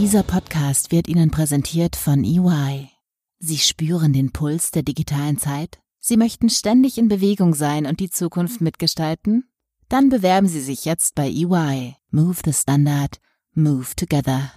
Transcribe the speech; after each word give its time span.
Dieser 0.00 0.22
Podcast 0.22 0.92
wird 0.92 1.08
Ihnen 1.08 1.30
präsentiert 1.30 1.94
von 1.94 2.24
EY. 2.24 2.88
Sie 3.38 3.58
spüren 3.58 4.14
den 4.14 4.32
Puls 4.32 4.70
der 4.70 4.82
digitalen 4.82 5.36
Zeit? 5.36 5.78
Sie 5.98 6.16
möchten 6.16 6.48
ständig 6.48 6.96
in 6.96 7.08
Bewegung 7.08 7.54
sein 7.54 7.84
und 7.84 8.00
die 8.00 8.08
Zukunft 8.08 8.62
mitgestalten? 8.62 9.44
Dann 9.90 10.08
bewerben 10.08 10.48
Sie 10.48 10.62
sich 10.62 10.86
jetzt 10.86 11.16
bei 11.16 11.28
EY. 11.28 11.96
Move 12.10 12.38
the 12.46 12.54
Standard. 12.54 13.20
Move 13.52 13.88
together. 13.94 14.52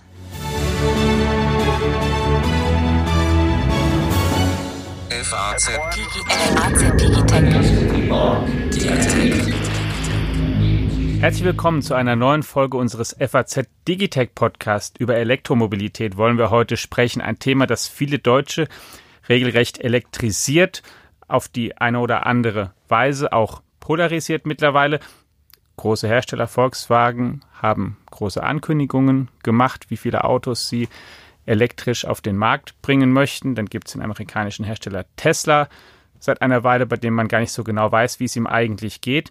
FAZ 5.09 5.69
Herzlich 11.23 11.45
willkommen 11.45 11.81
zu 11.81 11.93
einer 11.93 12.17
neuen 12.17 12.43
Folge 12.43 12.75
unseres 12.75 13.15
FAZ 13.17 13.61
Digitech 13.87 14.35
Podcast. 14.35 14.97
Über 14.97 15.15
Elektromobilität 15.15 16.17
wollen 16.17 16.37
wir 16.37 16.49
heute 16.49 16.75
sprechen. 16.75 17.21
Ein 17.21 17.39
Thema, 17.39 17.65
das 17.65 17.87
viele 17.87 18.19
Deutsche 18.19 18.67
regelrecht 19.29 19.79
elektrisiert, 19.79 20.83
auf 21.29 21.47
die 21.47 21.77
eine 21.77 22.01
oder 22.01 22.25
andere 22.25 22.73
Weise 22.89 23.31
auch 23.31 23.61
polarisiert 23.79 24.45
mittlerweile. 24.45 24.99
Große 25.77 26.09
Hersteller 26.09 26.47
Volkswagen 26.47 27.39
haben 27.53 27.95
große 28.11 28.43
Ankündigungen 28.43 29.29
gemacht, 29.43 29.85
wie 29.87 29.95
viele 29.95 30.25
Autos 30.25 30.67
sie 30.67 30.89
elektrisch 31.45 32.03
auf 32.03 32.19
den 32.19 32.35
Markt 32.35 32.81
bringen 32.81 33.13
möchten. 33.13 33.55
Dann 33.55 33.67
gibt 33.67 33.87
es 33.87 33.93
den 33.93 34.01
amerikanischen 34.01 34.65
Hersteller 34.65 35.05
Tesla 35.15 35.69
seit 36.19 36.41
einer 36.41 36.65
Weile, 36.65 36.85
bei 36.85 36.97
dem 36.97 37.13
man 37.13 37.29
gar 37.29 37.39
nicht 37.39 37.53
so 37.53 37.63
genau 37.63 37.89
weiß, 37.89 38.19
wie 38.19 38.25
es 38.25 38.35
ihm 38.35 38.45
eigentlich 38.45 38.99
geht. 38.99 39.29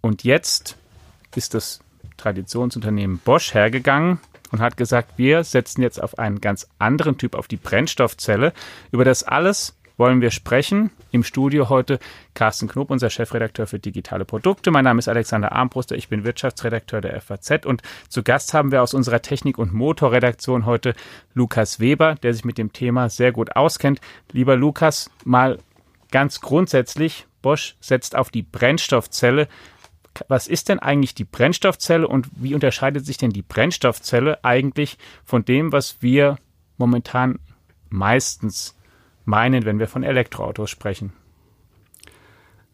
Und 0.00 0.24
jetzt 0.24 0.79
ist 1.36 1.54
das 1.54 1.80
Traditionsunternehmen 2.16 3.18
Bosch 3.18 3.54
hergegangen 3.54 4.20
und 4.52 4.60
hat 4.60 4.76
gesagt, 4.76 5.12
wir 5.16 5.44
setzen 5.44 5.82
jetzt 5.82 6.02
auf 6.02 6.18
einen 6.18 6.40
ganz 6.40 6.68
anderen 6.78 7.18
Typ, 7.18 7.34
auf 7.34 7.48
die 7.48 7.56
Brennstoffzelle. 7.56 8.52
Über 8.90 9.04
das 9.04 9.22
alles 9.22 9.76
wollen 9.96 10.22
wir 10.22 10.30
sprechen. 10.30 10.90
Im 11.12 11.22
Studio 11.22 11.68
heute 11.68 11.98
Carsten 12.34 12.68
Knob, 12.68 12.90
unser 12.90 13.10
Chefredakteur 13.10 13.66
für 13.66 13.78
digitale 13.78 14.24
Produkte. 14.24 14.70
Mein 14.70 14.84
Name 14.84 14.98
ist 14.98 15.08
Alexander 15.08 15.52
Armbruster, 15.52 15.94
ich 15.94 16.08
bin 16.08 16.24
Wirtschaftsredakteur 16.24 17.02
der 17.02 17.20
FAZ 17.20 17.66
und 17.66 17.82
zu 18.08 18.22
Gast 18.22 18.54
haben 18.54 18.72
wir 18.72 18.82
aus 18.82 18.94
unserer 18.94 19.20
Technik- 19.20 19.58
und 19.58 19.74
Motorredaktion 19.74 20.64
heute 20.64 20.94
Lukas 21.34 21.80
Weber, 21.80 22.14
der 22.14 22.32
sich 22.32 22.44
mit 22.46 22.56
dem 22.56 22.72
Thema 22.72 23.10
sehr 23.10 23.30
gut 23.30 23.56
auskennt. 23.56 24.00
Lieber 24.32 24.56
Lukas, 24.56 25.10
mal 25.24 25.58
ganz 26.10 26.40
grundsätzlich, 26.40 27.26
Bosch 27.42 27.76
setzt 27.80 28.16
auf 28.16 28.30
die 28.30 28.42
Brennstoffzelle 28.42 29.48
was 30.28 30.48
ist 30.48 30.68
denn 30.68 30.78
eigentlich 30.78 31.14
die 31.14 31.24
Brennstoffzelle 31.24 32.06
und 32.06 32.28
wie 32.36 32.54
unterscheidet 32.54 33.06
sich 33.06 33.16
denn 33.16 33.30
die 33.30 33.42
Brennstoffzelle 33.42 34.44
eigentlich 34.44 34.98
von 35.24 35.44
dem, 35.44 35.72
was 35.72 36.02
wir 36.02 36.36
momentan 36.76 37.38
meistens 37.88 38.74
meinen, 39.24 39.64
wenn 39.64 39.78
wir 39.78 39.88
von 39.88 40.02
Elektroautos 40.02 40.70
sprechen? 40.70 41.12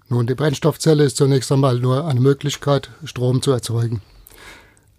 Nun, 0.09 0.27
die 0.27 0.35
Brennstoffzelle 0.35 1.05
ist 1.05 1.17
zunächst 1.17 1.51
einmal 1.51 1.79
nur 1.79 2.07
eine 2.07 2.21
Möglichkeit, 2.21 2.91
Strom 3.05 3.43
zu 3.43 3.51
erzeugen. 3.51 4.03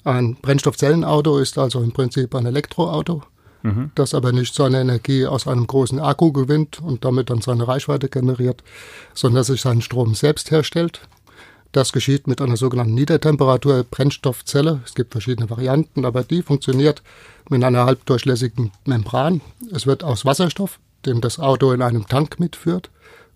Ein 0.03 0.35
Brennstoffzellenauto 0.35 1.37
ist 1.37 1.57
also 1.57 1.81
im 1.81 1.91
Prinzip 1.91 2.35
ein 2.35 2.45
Elektroauto, 2.45 3.23
mhm. 3.63 3.91
das 3.95 4.13
aber 4.13 4.31
nicht 4.31 4.53
seine 4.53 4.81
Energie 4.81 5.25
aus 5.25 5.47
einem 5.47 5.65
großen 5.65 5.99
Akku 5.99 6.31
gewinnt 6.31 6.81
und 6.81 7.03
damit 7.05 7.29
dann 7.29 7.41
seine 7.41 7.67
Reichweite 7.67 8.09
generiert, 8.09 8.63
sondern 9.13 9.43
sich 9.43 9.61
seinen 9.61 9.81
Strom 9.81 10.13
selbst 10.13 10.51
herstellt 10.51 11.01
das 11.71 11.91
geschieht 11.91 12.27
mit 12.27 12.41
einer 12.41 12.57
sogenannten 12.57 12.93
Niedertemperatur-Brennstoffzelle. 12.95 14.81
Es 14.85 14.95
gibt 14.95 15.11
verschiedene 15.11 15.49
Varianten, 15.49 16.05
aber 16.05 16.23
die 16.23 16.41
funktioniert 16.41 17.03
mit 17.49 17.63
einer 17.63 17.85
halbdurchlässigen 17.85 18.71
Membran. 18.85 19.41
Es 19.71 19.85
wird 19.85 20.03
aus 20.03 20.25
Wasserstoff, 20.25 20.79
den 21.05 21.21
das 21.21 21.39
Auto 21.39 21.71
in 21.71 21.81
einem 21.81 22.07
Tank 22.07 22.39
mitführt, 22.39 22.89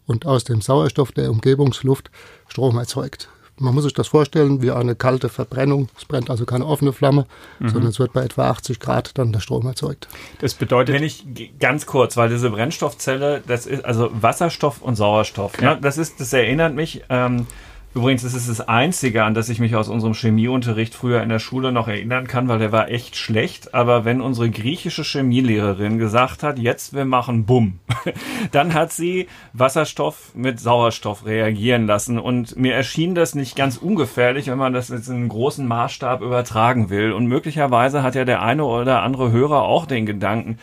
und 0.08 0.26
aus 0.26 0.44
dem 0.44 0.62
Sauerstoff 0.62 1.12
der 1.12 1.30
Umgebungsluft 1.30 2.12
Strom 2.48 2.78
erzeugt. 2.78 3.30
Man 3.58 3.76
muss 3.76 3.84
sich 3.84 3.94
das 3.94 4.08
vorstellen 4.08 4.64
wie 4.64 4.72
eine 4.72 4.96
kalte 4.96 5.30
Verbrennung. 5.30 5.88
Es 5.96 6.06
brennt 6.06 6.32
also 6.32 6.46
keine 6.46 6.66
offene 6.66 6.94
Flamme, 6.94 7.28
mhm. 7.60 7.70
sondern 7.70 7.92
es 7.92 8.00
wird 8.00 8.12
bei 8.12 8.24
etwa 8.24 8.50
80 8.50 8.80
Grad 8.80 9.18
dann 9.20 9.32
der 9.32 9.40
Strom 9.40 9.68
erzeugt. 9.68 10.08
Das 10.40 10.56
bedeutet, 10.56 10.96
wenn 10.96 11.04
ich 11.04 11.26
ganz 11.60 11.86
kurz, 11.86 12.18
weil 12.18 12.30
diese 12.30 12.50
Brennstoffzelle, 12.50 13.44
das 13.46 13.68
ist 13.68 13.86
also 13.86 14.10
Wasserstoff 14.14 14.82
und 14.82 14.96
Sauerstoff. 14.96 15.62
Ja. 15.62 15.76
Ne? 15.76 15.82
Das 15.82 16.00
ist, 16.00 16.20
das 16.20 16.34
erinnert 16.34 16.74
mich. 16.74 17.04
Ähm, 17.10 17.46
Übrigens, 17.94 18.24
ist 18.24 18.48
das 18.48 18.62
Einzige, 18.62 19.26
an 19.26 19.34
das 19.34 19.50
ich 19.50 19.60
mich 19.60 19.76
aus 19.76 19.90
unserem 19.90 20.14
Chemieunterricht 20.14 20.96
früher 20.96 21.22
in 21.22 21.28
der 21.28 21.40
Schule 21.40 21.74
noch 21.74 21.90
erinnern 21.90 22.26
kann, 22.26 22.48
weil 22.48 22.60
der 22.60 22.72
war 22.72 22.90
echt 22.90 23.18
schlecht. 23.18 23.74
Aber 23.74 24.06
wenn 24.06 24.22
unsere 24.22 24.50
griechische 24.50 25.04
Chemielehrerin 25.04 25.98
gesagt 25.98 26.42
hat, 26.42 26.58
jetzt 26.58 26.94
wir 26.94 27.04
machen 27.04 27.46
Bumm, 27.46 27.80
dann 28.54 28.74
hat 28.74 28.94
sie 28.94 29.28
Wasserstoff 29.52 30.34
mit 30.36 30.62
Sauerstoff 30.62 31.26
reagieren 31.26 31.86
lassen. 31.86 32.18
Und 32.18 32.56
mir 32.56 32.76
erschien 32.76 33.14
das 33.14 33.36
nicht 33.36 33.58
ganz 33.58 33.76
ungefährlich, 33.76 34.48
wenn 34.48 34.58
man 34.58 34.72
das 34.72 34.88
jetzt 34.88 35.10
in 35.10 35.16
einem 35.16 35.30
großen 35.30 35.68
Maßstab 35.68 36.22
übertragen 36.22 36.90
will. 36.90 37.12
Und 37.12 37.26
möglicherweise 37.26 38.04
hat 38.04 38.16
ja 38.16 38.24
der 38.24 38.42
eine 38.42 38.64
oder 38.64 39.04
andere 39.04 39.34
Hörer 39.34 39.64
auch 39.64 39.86
den 39.86 40.06
Gedanken, 40.06 40.60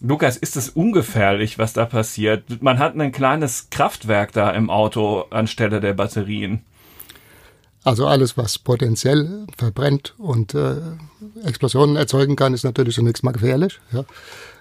Lukas, 0.00 0.36
ist 0.36 0.56
es 0.56 0.68
ungefährlich, 0.70 1.58
was 1.58 1.72
da 1.72 1.84
passiert? 1.84 2.62
Man 2.62 2.78
hat 2.78 2.94
ein 2.94 3.12
kleines 3.12 3.70
Kraftwerk 3.70 4.32
da 4.32 4.50
im 4.50 4.70
Auto 4.70 5.24
anstelle 5.30 5.80
der 5.80 5.94
Batterien. 5.94 6.62
Also 7.84 8.06
alles, 8.06 8.36
was 8.36 8.58
potenziell 8.58 9.46
verbrennt 9.56 10.14
und 10.18 10.54
äh, 10.54 10.76
Explosionen 11.44 11.96
erzeugen 11.96 12.36
kann, 12.36 12.54
ist 12.54 12.64
natürlich 12.64 12.94
zunächst 12.94 13.22
mal 13.24 13.32
gefährlich. 13.32 13.80
Ja. 13.92 14.04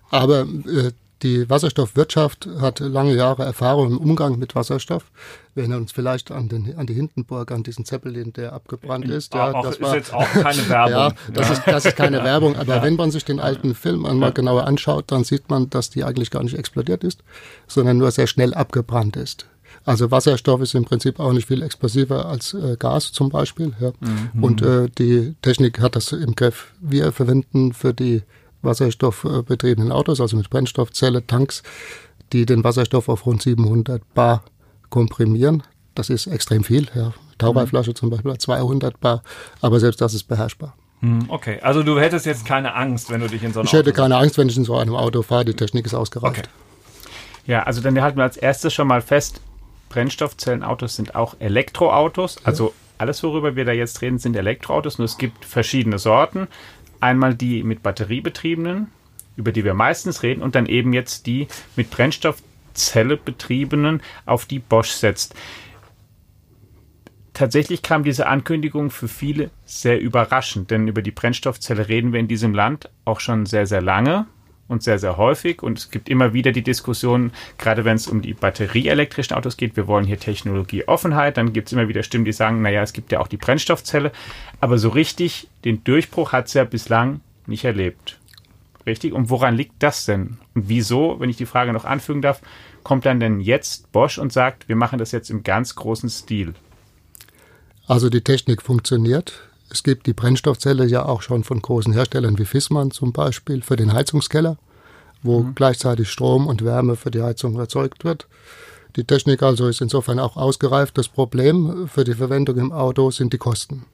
Aber 0.09 0.41
äh, 0.41 0.91
die 1.23 1.49
Wasserstoffwirtschaft 1.49 2.47
hat 2.59 2.79
lange 2.79 3.15
Jahre 3.15 3.43
Erfahrung 3.43 3.91
im 3.91 3.97
Umgang 3.97 4.37
mit 4.37 4.55
Wasserstoff. 4.55 5.11
Wir 5.55 5.63
erinnern 5.63 5.81
uns 5.81 5.91
vielleicht 5.91 6.31
an, 6.31 6.49
den, 6.49 6.77
an 6.77 6.85
die 6.85 6.93
Hindenburg, 6.93 7.51
an 7.51 7.63
diesen 7.63 7.85
Zeppelin, 7.85 8.33
der 8.33 8.53
abgebrannt 8.53 9.05
ist. 9.05 9.33
Ja, 9.33 9.51
auch, 9.51 9.63
das 9.63 9.75
ist 9.75 9.81
war, 9.81 9.95
jetzt 9.95 10.13
auch 10.13 10.31
keine 10.31 10.69
Werbung. 10.69 10.91
ja, 10.91 11.13
das, 11.33 11.47
ja. 11.47 11.53
Ist, 11.53 11.63
das 11.65 11.85
ist 11.85 11.95
keine 11.95 12.23
Werbung. 12.23 12.55
Aber 12.55 12.77
ja. 12.77 12.83
wenn 12.83 12.95
man 12.95 13.09
sich 13.11 13.25
den 13.25 13.39
alten 13.39 13.73
Film 13.73 14.05
einmal 14.05 14.31
genauer 14.31 14.65
anschaut, 14.65 15.05
dann 15.07 15.23
sieht 15.23 15.49
man, 15.49 15.69
dass 15.69 15.89
die 15.89 16.03
eigentlich 16.03 16.29
gar 16.29 16.43
nicht 16.43 16.55
explodiert 16.55 17.03
ist, 17.03 17.23
sondern 17.65 17.97
nur 17.97 18.11
sehr 18.11 18.27
schnell 18.27 18.53
abgebrannt 18.53 19.15
ist. 19.15 19.47
Also 19.85 20.11
Wasserstoff 20.11 20.61
ist 20.61 20.75
im 20.75 20.85
Prinzip 20.85 21.19
auch 21.19 21.33
nicht 21.33 21.47
viel 21.47 21.61
explosiver 21.61 22.25
als 22.25 22.53
äh, 22.53 22.75
Gas 22.77 23.11
zum 23.11 23.29
Beispiel. 23.29 23.73
Ja. 23.79 23.91
Mhm. 23.99 24.43
Und 24.43 24.61
äh, 24.61 24.89
die 24.89 25.35
Technik 25.41 25.79
hat 25.79 25.95
das 25.95 26.11
im 26.11 26.35
Griff. 26.35 26.73
Wir 26.81 27.11
verwenden 27.11 27.73
für 27.73 27.93
die 27.93 28.23
wasserstoffbetriebenen 28.61 29.91
Autos, 29.91 30.21
also 30.21 30.37
mit 30.37 30.49
Brennstoffzelle, 30.49 31.25
Tanks, 31.25 31.63
die 32.33 32.45
den 32.45 32.63
Wasserstoff 32.63 33.09
auf 33.09 33.25
rund 33.25 33.41
700 33.41 34.01
Bar 34.13 34.43
komprimieren. 34.89 35.63
Das 35.95 36.09
ist 36.09 36.27
extrem 36.27 36.63
viel. 36.63 36.87
Ja. 36.93 37.13
Taubeiflasche 37.37 37.93
zum 37.93 38.09
Beispiel 38.09 38.31
hat 38.31 38.41
200 38.41 38.99
Bar, 38.99 39.23
aber 39.61 39.79
selbst 39.79 40.01
das 40.01 40.13
ist 40.13 40.23
beherrschbar. 40.23 40.75
Hm, 41.01 41.25
okay, 41.27 41.59
also 41.61 41.83
du 41.83 41.99
hättest 41.99 42.25
jetzt 42.25 42.45
keine 42.45 42.73
Angst, 42.73 43.11
wenn 43.11 43.21
du 43.21 43.27
dich 43.27 43.43
in 43.43 43.53
so 43.53 43.59
einem 43.59 43.67
Ich 43.67 43.73
hätte 43.73 43.91
Auto 43.91 44.01
keine 44.01 44.17
Angst, 44.17 44.37
wenn 44.37 44.49
ich 44.49 44.57
in 44.57 44.63
so 44.63 44.75
einem 44.75 44.95
Auto 44.95 45.21
fahre. 45.21 45.45
Die 45.45 45.53
Technik 45.53 45.85
ist 45.85 45.93
ausgereift. 45.93 46.39
Okay. 46.39 46.47
Ja, 47.45 47.63
also 47.63 47.81
dann 47.81 47.99
halten 48.01 48.17
wir 48.17 48.23
als 48.23 48.37
erstes 48.37 48.73
schon 48.73 48.87
mal 48.87 49.01
fest, 49.01 49.39
Brennstoffzellenautos 49.89 50.95
sind 50.95 51.15
auch 51.15 51.35
Elektroautos. 51.39 52.37
Also 52.43 52.73
alles, 52.97 53.23
worüber 53.23 53.55
wir 53.55 53.63
da 53.63 53.71
jetzt 53.71 54.01
reden, 54.01 54.17
sind 54.17 54.35
Elektroautos. 54.35 54.97
Nur 54.97 55.05
es 55.05 55.17
gibt 55.17 55.45
verschiedene 55.45 55.99
Sorten. 55.99 56.47
Einmal 56.99 57.35
die 57.35 57.63
mit 57.63 57.83
batteriebetriebenen, 57.83 58.87
über 59.35 59.51
die 59.51 59.63
wir 59.63 59.73
meistens 59.73 60.23
reden, 60.23 60.41
und 60.41 60.55
dann 60.55 60.65
eben 60.65 60.93
jetzt 60.93 61.27
die 61.27 61.47
mit 61.75 61.89
Brennstoffzelle 61.91 63.17
betriebenen, 63.17 64.01
auf 64.25 64.45
die 64.45 64.59
Bosch 64.59 64.91
setzt. 64.91 65.35
Tatsächlich 67.33 67.83
kam 67.83 68.03
diese 68.03 68.25
Ankündigung 68.25 68.89
für 68.89 69.07
viele 69.07 69.51
sehr 69.63 70.01
überraschend, 70.01 70.71
denn 70.71 70.87
über 70.87 71.03
die 71.03 71.11
Brennstoffzelle 71.11 71.87
reden 71.87 72.11
wir 72.11 72.19
in 72.19 72.27
diesem 72.27 72.55
Land 72.55 72.89
auch 73.05 73.19
schon 73.19 73.45
sehr, 73.45 73.67
sehr 73.67 73.81
lange 73.81 74.25
und 74.67 74.83
sehr, 74.83 74.99
sehr 74.99 75.17
häufig. 75.17 75.63
Und 75.63 75.77
es 75.77 75.91
gibt 75.91 76.09
immer 76.09 76.33
wieder 76.33 76.51
die 76.51 76.61
Diskussion, 76.61 77.31
gerade 77.57 77.85
wenn 77.85 77.95
es 77.95 78.07
um 78.07 78.21
die 78.21 78.33
batterieelektrischen 78.33 79.35
Autos 79.35 79.57
geht, 79.57 79.75
wir 79.75 79.87
wollen 79.87 80.05
hier 80.05 80.19
Technologieoffenheit. 80.19 81.37
Dann 81.37 81.53
gibt 81.53 81.67
es 81.67 81.73
immer 81.73 81.87
wieder 81.87 82.03
Stimmen, 82.03 82.25
die 82.25 82.33
sagen, 82.33 82.61
naja, 82.61 82.81
es 82.81 82.93
gibt 82.93 83.11
ja 83.11 83.19
auch 83.19 83.27
die 83.27 83.37
Brennstoffzelle. 83.37 84.11
Aber 84.59 84.77
so 84.77 84.89
richtig 84.89 85.47
den 85.63 85.83
Durchbruch 85.83 86.31
hat 86.31 86.47
es 86.47 86.53
ja 86.53 86.63
bislang 86.63 87.21
nicht 87.45 87.65
erlebt. 87.65 88.19
Richtig? 88.85 89.13
Und 89.13 89.29
woran 89.29 89.55
liegt 89.55 89.75
das 89.79 90.05
denn? 90.05 90.37
Und 90.53 90.69
wieso, 90.69 91.19
wenn 91.19 91.29
ich 91.29 91.37
die 91.37 91.45
Frage 91.45 91.73
noch 91.73 91.83
anfügen 91.83 92.21
darf, 92.21 92.41
kommt 92.83 93.05
dann 93.05 93.19
denn 93.19 93.41
jetzt 93.41 93.91
Bosch 93.91 94.17
und 94.17 94.31
sagt, 94.31 94.69
wir 94.69 94.77
machen 94.77 94.97
das 94.97 95.11
jetzt 95.11 95.29
im 95.29 95.43
ganz 95.43 95.75
großen 95.75 96.09
Stil? 96.09 96.53
Also 97.85 98.09
die 98.09 98.21
Technik 98.21 98.61
funktioniert. 98.61 99.41
Es 99.69 99.83
gibt 99.83 100.07
die 100.07 100.13
Brennstoffzelle 100.13 100.85
ja 100.85 101.05
auch 101.05 101.21
schon 101.21 101.43
von 101.43 101.61
großen 101.61 101.93
Herstellern 101.93 102.37
wie 102.37 102.45
Fissmann 102.45 102.91
zum 102.91 103.11
Beispiel 103.11 103.61
für 103.61 103.75
den 103.75 103.93
Heizungskeller, 103.93 104.57
wo 105.23 105.39
mhm. 105.39 105.55
gleichzeitig 105.55 106.09
Strom 106.09 106.47
und 106.47 106.63
Wärme 106.63 106.95
für 106.95 107.11
die 107.11 107.21
Heizung 107.21 107.59
erzeugt 107.59 108.03
wird. 108.03 108.27
Die 108.95 109.03
Technik 109.03 109.43
also 109.43 109.67
ist 109.67 109.81
insofern 109.81 110.19
auch 110.19 110.37
ausgereift. 110.37 110.97
Das 110.97 111.07
Problem 111.07 111.87
für 111.87 112.03
die 112.03 112.15
Verwendung 112.15 112.57
im 112.57 112.71
Auto 112.71 113.11
sind 113.11 113.33
die 113.33 113.37
Kosten. 113.37 113.85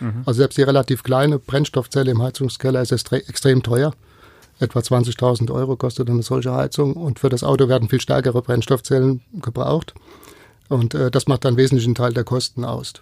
Mhm. 0.00 0.22
Also 0.26 0.38
selbst 0.38 0.58
die 0.58 0.62
relativ 0.62 1.02
kleine 1.02 1.38
Brennstoffzelle 1.38 2.10
im 2.10 2.22
Heizungskeller 2.22 2.82
ist 2.82 2.92
extrem 3.12 3.62
teuer. 3.62 3.94
Etwa 4.60 4.80
20.000 4.80 5.50
Euro 5.50 5.76
kostet 5.76 6.08
eine 6.08 6.22
solche 6.22 6.52
Heizung 6.52 6.94
und 6.94 7.18
für 7.18 7.28
das 7.28 7.42
Auto 7.42 7.68
werden 7.68 7.88
viel 7.88 8.00
stärkere 8.00 8.42
Brennstoffzellen 8.42 9.22
gebraucht. 9.40 9.94
Und 10.68 10.94
äh, 10.94 11.10
das 11.10 11.26
macht 11.26 11.44
dann 11.44 11.56
wesentlichen 11.56 11.94
Teil 11.94 12.12
der 12.12 12.24
Kosten 12.24 12.64
aus. 12.64 12.94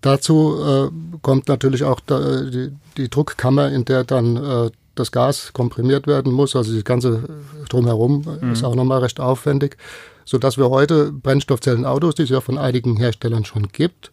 Dazu 0.00 0.56
äh, 0.64 1.18
kommt 1.20 1.48
natürlich 1.48 1.84
auch 1.84 2.00
da, 2.00 2.42
die, 2.42 2.72
die, 2.96 3.10
Druckkammer, 3.10 3.70
in 3.70 3.84
der 3.84 4.04
dann 4.04 4.36
äh, 4.36 4.70
das 4.94 5.12
Gas 5.12 5.52
komprimiert 5.52 6.06
werden 6.06 6.32
muss. 6.32 6.56
Also 6.56 6.74
das 6.74 6.84
ganze 6.84 7.24
drumherum 7.68 8.24
mhm. 8.40 8.52
ist 8.52 8.64
auch 8.64 8.74
nochmal 8.74 9.00
recht 9.00 9.20
aufwendig, 9.20 9.76
sodass 10.24 10.56
wir 10.56 10.70
heute 10.70 11.12
Brennstoffzellenautos, 11.12 12.14
die 12.14 12.22
es 12.22 12.30
ja 12.30 12.40
von 12.40 12.56
einigen 12.56 12.96
Herstellern 12.96 13.44
schon 13.44 13.68
gibt, 13.68 14.10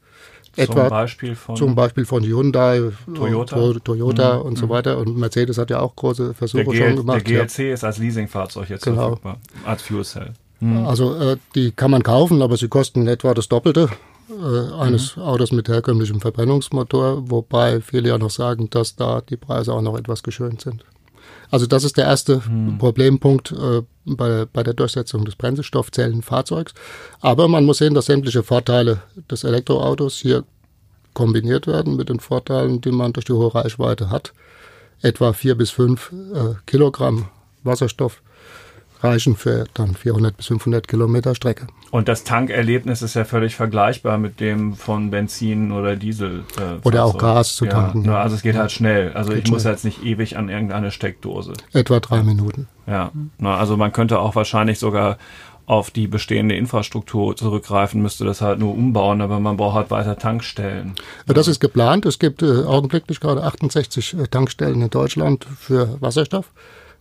etwa 0.58 0.82
zum 0.82 0.90
Beispiel 0.90 1.36
von, 1.36 1.56
zum 1.56 1.76
Beispiel 1.76 2.06
von 2.06 2.24
Hyundai, 2.24 2.92
Toyota, 3.14 3.74
Toyota 3.84 4.40
mhm. 4.40 4.42
und 4.42 4.58
so 4.58 4.66
mhm. 4.66 4.70
weiter. 4.70 4.98
Und 4.98 5.18
Mercedes 5.18 5.58
hat 5.58 5.70
ja 5.70 5.80
auch 5.80 5.96
große 5.96 6.34
Versuche 6.34 6.76
schon 6.76 6.96
gemacht. 6.98 7.28
Der 7.28 7.46
GLC 7.46 7.60
ja. 7.60 7.74
ist 7.74 7.84
als 7.86 7.98
Leasingfahrzeug 7.98 8.70
jetzt 8.70 8.84
genau. 8.84 9.08
verfügbar, 9.08 9.38
als 9.66 9.84
Fuel 9.84 10.04
Cell. 10.04 10.34
Mhm. 10.60 10.86
Also 10.86 11.16
äh, 11.16 11.38
die 11.56 11.72
kann 11.72 11.92
man 11.92 12.04
kaufen, 12.04 12.42
aber 12.42 12.58
sie 12.58 12.68
kosten 12.68 13.08
etwa 13.08 13.34
das 13.34 13.48
Doppelte 13.48 13.90
äh, 14.30 14.74
eines 14.74 15.16
mhm. 15.16 15.24
Autos 15.24 15.52
mit 15.52 15.68
herkömmlichem 15.70 16.22
Verbrennungsmotor, 16.22 17.30
wobei 17.30 17.82
viele 17.82 18.10
ja 18.10 18.18
noch 18.18 18.30
sagen, 18.30 18.70
dass 18.70 18.96
da 18.96 19.22
die 19.22 19.38
Preise 19.38 19.74
auch 19.74 19.82
noch 19.82 19.98
etwas 19.98 20.24
geschönt 20.24 20.62
sind. 20.62 20.84
Also 21.50 21.66
das 21.66 21.84
ist 21.84 21.98
der 21.98 22.06
erste 22.06 22.42
mhm. 22.48 22.78
Problempunkt 22.78 23.52
äh, 23.52 23.82
bei, 24.06 24.46
bei 24.52 24.64
der 24.64 24.74
Durchsetzung 24.74 25.26
des 25.26 25.36
Brennstoffzellenfahrzeugs. 25.36 26.74
Aber 27.22 27.48
man 27.48 27.66
muss 27.66 27.78
sehen, 27.78 27.94
dass 27.94 28.08
sämtliche 28.08 28.44
Vorteile 28.44 29.02
des 29.30 29.44
Elektroautos 29.44 30.18
hier 30.18 30.44
kombiniert 31.14 31.66
werden 31.68 31.96
mit 31.96 32.10
den 32.10 32.20
Vorteilen, 32.20 32.82
die 32.82 32.92
man 32.92 33.14
durch 33.14 33.26
die 33.26 33.34
hohe 33.34 33.54
Reichweite 33.54 34.10
hat. 34.10 34.34
Etwa 35.02 35.34
vier 35.34 35.56
bis 35.56 35.70
fünf 35.70 36.12
äh, 36.34 36.56
Kilogramm 36.66 37.30
Wasserstoff 37.64 38.22
reichen 39.04 39.36
für 39.36 39.66
dann 39.74 39.96
400 39.96 40.38
bis 40.38 40.48
500 40.48 40.88
Kilometer 40.88 41.36
Strecke. 41.36 41.68
Und 41.92 42.08
das 42.08 42.24
Tankerlebnis 42.24 43.02
ist 43.02 43.16
ja 43.16 43.24
völlig 43.24 43.56
vergleichbar 43.56 44.18
mit 44.18 44.40
dem 44.40 44.74
von 44.74 45.10
Benzin 45.10 45.72
oder 45.72 45.96
Diesel. 45.96 46.44
Äh, 46.58 46.86
oder 46.86 47.06
auch 47.06 47.18
Gas 47.18 47.56
zu 47.56 47.66
tanken. 47.66 48.04
Ja, 48.06 48.22
also 48.22 48.36
es 48.36 48.42
geht 48.42 48.56
halt 48.56 48.72
schnell. 48.72 49.14
Also 49.14 49.34
geht 49.34 49.46
ich 49.46 49.52
muss 49.52 49.64
jetzt 49.64 49.86
nicht 49.86 50.04
ewig 50.04 50.38
an 50.38 50.50
irgendeine 50.50 50.92
Steckdose. 50.92 51.54
Etwa 51.74 52.00
drei 52.00 52.24
Minuten. 52.24 52.68
Ja, 52.86 53.12
na, 53.38 53.58
also 53.58 53.78
man 53.78 53.94
könnte 53.94 54.20
auch 54.20 54.36
wahrscheinlich 54.36 54.80
sogar 54.80 55.18
auf 55.66 55.92
die 55.92 56.08
bestehende 56.08 56.56
Infrastruktur 56.56 57.36
zurückgreifen, 57.36 58.02
müsste 58.02 58.24
das 58.24 58.40
halt 58.40 58.58
nur 58.58 58.74
umbauen, 58.74 59.20
aber 59.20 59.42
man 59.42 59.58
braucht 59.58 59.76
halt 59.76 59.92
weiter 59.92 60.18
Tankstellen. 60.18 60.96
Das 61.26 61.50
ist 61.50 61.60
geplant. 61.60 62.06
Es 62.06 62.20
gibt 62.20 62.42
äh, 62.42 62.64
augenblicklich 62.64 63.20
gerade 63.20 63.44
68 63.44 64.14
äh, 64.14 64.28
Tankstellen 64.28 64.82
in 64.82 64.90
Deutschland 64.90 65.46
für 65.60 66.02
Wasserstoff 66.02 66.52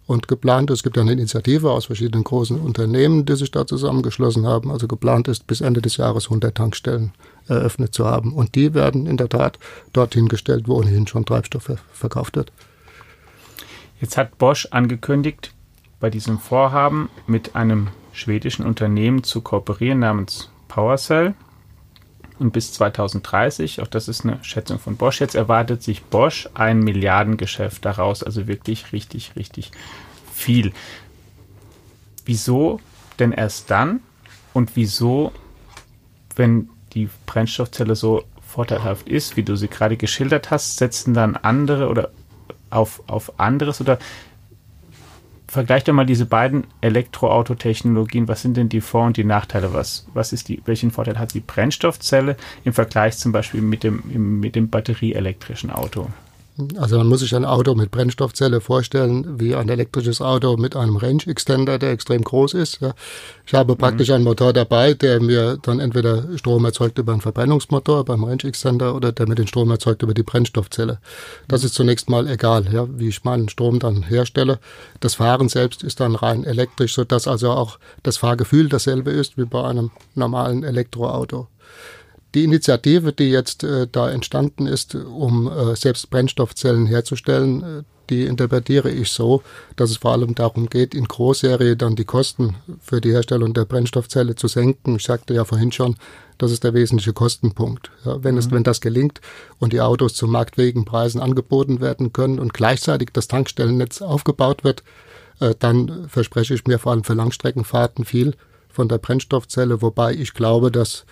und 0.06 0.28
geplant 0.28 0.70
ist, 0.70 0.78
es 0.78 0.82
gibt 0.84 0.98
eine 0.98 1.12
Initiative 1.12 1.70
aus 1.72 1.86
verschiedenen 1.86 2.22
großen 2.22 2.60
Unternehmen, 2.60 3.24
die 3.24 3.34
sich 3.34 3.50
da 3.50 3.66
zusammengeschlossen 3.66 4.46
haben. 4.46 4.70
Also 4.70 4.86
geplant 4.86 5.26
ist, 5.26 5.46
bis 5.46 5.60
Ende 5.60 5.82
des 5.82 5.96
Jahres 5.96 6.26
100 6.26 6.54
Tankstellen 6.54 7.12
eröffnet 7.48 7.92
zu 7.92 8.06
haben. 8.06 8.32
Und 8.32 8.54
die 8.54 8.72
werden 8.72 9.06
in 9.06 9.16
der 9.16 9.28
Tat 9.28 9.58
dorthin 9.92 10.28
gestellt, 10.28 10.68
wo 10.68 10.76
ohnehin 10.76 11.08
schon 11.08 11.24
Treibstoff 11.24 11.72
verkauft 11.92 12.36
wird. 12.36 12.52
Jetzt 14.00 14.16
hat 14.16 14.38
Bosch 14.38 14.68
angekündigt, 14.70 15.52
bei 15.98 16.10
diesem 16.10 16.38
Vorhaben 16.38 17.08
mit 17.26 17.56
einem 17.56 17.88
schwedischen 18.12 18.64
Unternehmen 18.64 19.24
zu 19.24 19.40
kooperieren 19.40 20.00
namens 20.00 20.50
PowerCell. 20.68 21.34
Und 22.38 22.52
bis 22.52 22.72
2030, 22.74 23.80
auch 23.80 23.86
das 23.86 24.08
ist 24.08 24.24
eine 24.24 24.42
Schätzung 24.42 24.78
von 24.78 24.96
Bosch, 24.96 25.20
jetzt 25.20 25.34
erwartet 25.34 25.82
sich 25.82 26.04
Bosch 26.04 26.48
ein 26.54 26.80
Milliardengeschäft 26.80 27.84
daraus, 27.84 28.22
also 28.22 28.46
wirklich 28.46 28.92
richtig, 28.92 29.32
richtig 29.36 29.70
viel. 30.32 30.72
Wieso 32.26 32.80
denn 33.18 33.32
erst 33.32 33.70
dann 33.70 34.00
und 34.52 34.76
wieso, 34.76 35.32
wenn 36.34 36.68
die 36.92 37.08
Brennstoffzelle 37.24 37.96
so 37.96 38.24
vorteilhaft 38.46 39.08
ist, 39.08 39.36
wie 39.36 39.42
du 39.42 39.56
sie 39.56 39.68
gerade 39.68 39.96
geschildert 39.96 40.50
hast, 40.50 40.76
setzen 40.76 41.14
dann 41.14 41.36
andere 41.36 41.88
oder 41.88 42.10
auf, 42.70 43.02
auf 43.06 43.38
anderes 43.38 43.80
oder 43.80 43.98
vergleich 45.48 45.84
doch 45.84 45.92
mal 45.92 46.06
diese 46.06 46.26
beiden 46.26 46.64
Elektroautotechnologien. 46.80 48.28
Was 48.28 48.42
sind 48.42 48.56
denn 48.56 48.68
die 48.68 48.80
Vor- 48.80 49.06
und 49.06 49.16
die 49.16 49.24
Nachteile? 49.24 49.72
Was, 49.72 50.06
was 50.14 50.32
ist 50.32 50.48
die, 50.48 50.60
welchen 50.64 50.90
Vorteil 50.90 51.18
hat 51.18 51.34
die 51.34 51.40
Brennstoffzelle 51.40 52.36
im 52.64 52.72
Vergleich 52.72 53.16
zum 53.18 53.32
Beispiel 53.32 53.62
mit 53.62 53.84
dem, 53.84 54.40
mit 54.40 54.56
dem 54.56 54.70
batterieelektrischen 54.70 55.70
Auto? 55.70 56.08
Also 56.78 56.96
man 56.96 57.06
muss 57.06 57.20
sich 57.20 57.34
ein 57.34 57.44
Auto 57.44 57.74
mit 57.74 57.90
Brennstoffzelle 57.90 58.62
vorstellen 58.62 59.38
wie 59.38 59.54
ein 59.54 59.68
elektrisches 59.68 60.22
Auto 60.22 60.56
mit 60.56 60.74
einem 60.74 60.96
Range 60.96 61.22
Extender, 61.26 61.78
der 61.78 61.90
extrem 61.90 62.22
groß 62.22 62.54
ist. 62.54 62.80
Ich 63.44 63.52
habe 63.52 63.74
mhm. 63.74 63.78
praktisch 63.78 64.10
einen 64.10 64.24
Motor 64.24 64.54
dabei, 64.54 64.94
der 64.94 65.20
mir 65.20 65.58
dann 65.60 65.80
entweder 65.80 66.24
Strom 66.38 66.64
erzeugt 66.64 66.98
über 66.98 67.12
einen 67.12 67.20
Verbrennungsmotor 67.20 68.04
beim 68.06 68.24
Range 68.24 68.44
Extender 68.44 68.94
oder 68.94 69.12
der 69.12 69.28
mir 69.28 69.34
den 69.34 69.46
Strom 69.46 69.70
erzeugt 69.70 70.02
über 70.02 70.14
die 70.14 70.22
Brennstoffzelle. 70.22 70.98
Das 71.46 71.62
ist 71.62 71.74
zunächst 71.74 72.08
mal 72.08 72.26
egal, 72.26 72.72
ja, 72.72 72.86
wie 72.98 73.08
ich 73.08 73.24
meinen 73.24 73.50
Strom 73.50 73.78
dann 73.78 74.02
herstelle. 74.02 74.58
Das 75.00 75.16
Fahren 75.16 75.50
selbst 75.50 75.82
ist 75.82 76.00
dann 76.00 76.14
rein 76.14 76.44
elektrisch, 76.44 76.94
sodass 76.94 77.28
also 77.28 77.50
auch 77.50 77.78
das 78.02 78.16
Fahrgefühl 78.16 78.70
dasselbe 78.70 79.10
ist 79.10 79.36
wie 79.36 79.44
bei 79.44 79.62
einem 79.62 79.90
normalen 80.14 80.64
Elektroauto. 80.64 81.48
Die 82.36 82.44
Initiative, 82.44 83.14
die 83.14 83.30
jetzt 83.30 83.64
äh, 83.64 83.88
da 83.90 84.10
entstanden 84.10 84.66
ist, 84.66 84.94
um 84.94 85.50
äh, 85.50 85.74
selbst 85.74 86.10
Brennstoffzellen 86.10 86.84
herzustellen, 86.84 87.62
äh, 87.62 87.82
die 88.10 88.26
interpretiere 88.26 88.90
ich 88.90 89.10
so, 89.10 89.42
dass 89.74 89.88
es 89.88 89.96
vor 89.96 90.12
allem 90.12 90.34
darum 90.34 90.68
geht, 90.68 90.94
in 90.94 91.06
Großserie 91.06 91.78
dann 91.78 91.96
die 91.96 92.04
Kosten 92.04 92.54
für 92.78 93.00
die 93.00 93.12
Herstellung 93.12 93.54
der 93.54 93.64
Brennstoffzelle 93.64 94.34
zu 94.34 94.48
senken. 94.48 94.96
Ich 94.96 95.04
sagte 95.04 95.32
ja 95.32 95.46
vorhin 95.46 95.72
schon, 95.72 95.96
das 96.36 96.52
ist 96.52 96.62
der 96.62 96.74
wesentliche 96.74 97.14
Kostenpunkt. 97.14 97.90
Ja, 98.04 98.22
wenn, 98.22 98.36
es, 98.36 98.50
mhm. 98.50 98.56
wenn 98.56 98.64
das 98.64 98.82
gelingt 98.82 99.22
und 99.58 99.72
die 99.72 99.80
Autos 99.80 100.12
zu 100.12 100.26
marktfähigen 100.26 100.84
Preisen 100.84 101.22
angeboten 101.22 101.80
werden 101.80 102.12
können 102.12 102.38
und 102.38 102.52
gleichzeitig 102.52 103.14
das 103.14 103.28
Tankstellennetz 103.28 104.02
aufgebaut 104.02 104.62
wird, 104.62 104.82
äh, 105.40 105.54
dann 105.58 106.06
verspreche 106.10 106.52
ich 106.52 106.66
mir 106.66 106.78
vor 106.78 106.92
allem 106.92 107.04
für 107.04 107.14
Langstreckenfahrten 107.14 108.04
viel 108.04 108.34
von 108.68 108.90
der 108.90 108.98
Brennstoffzelle, 108.98 109.80
wobei 109.80 110.12
ich 110.12 110.34
glaube, 110.34 110.70
dass 110.70 111.06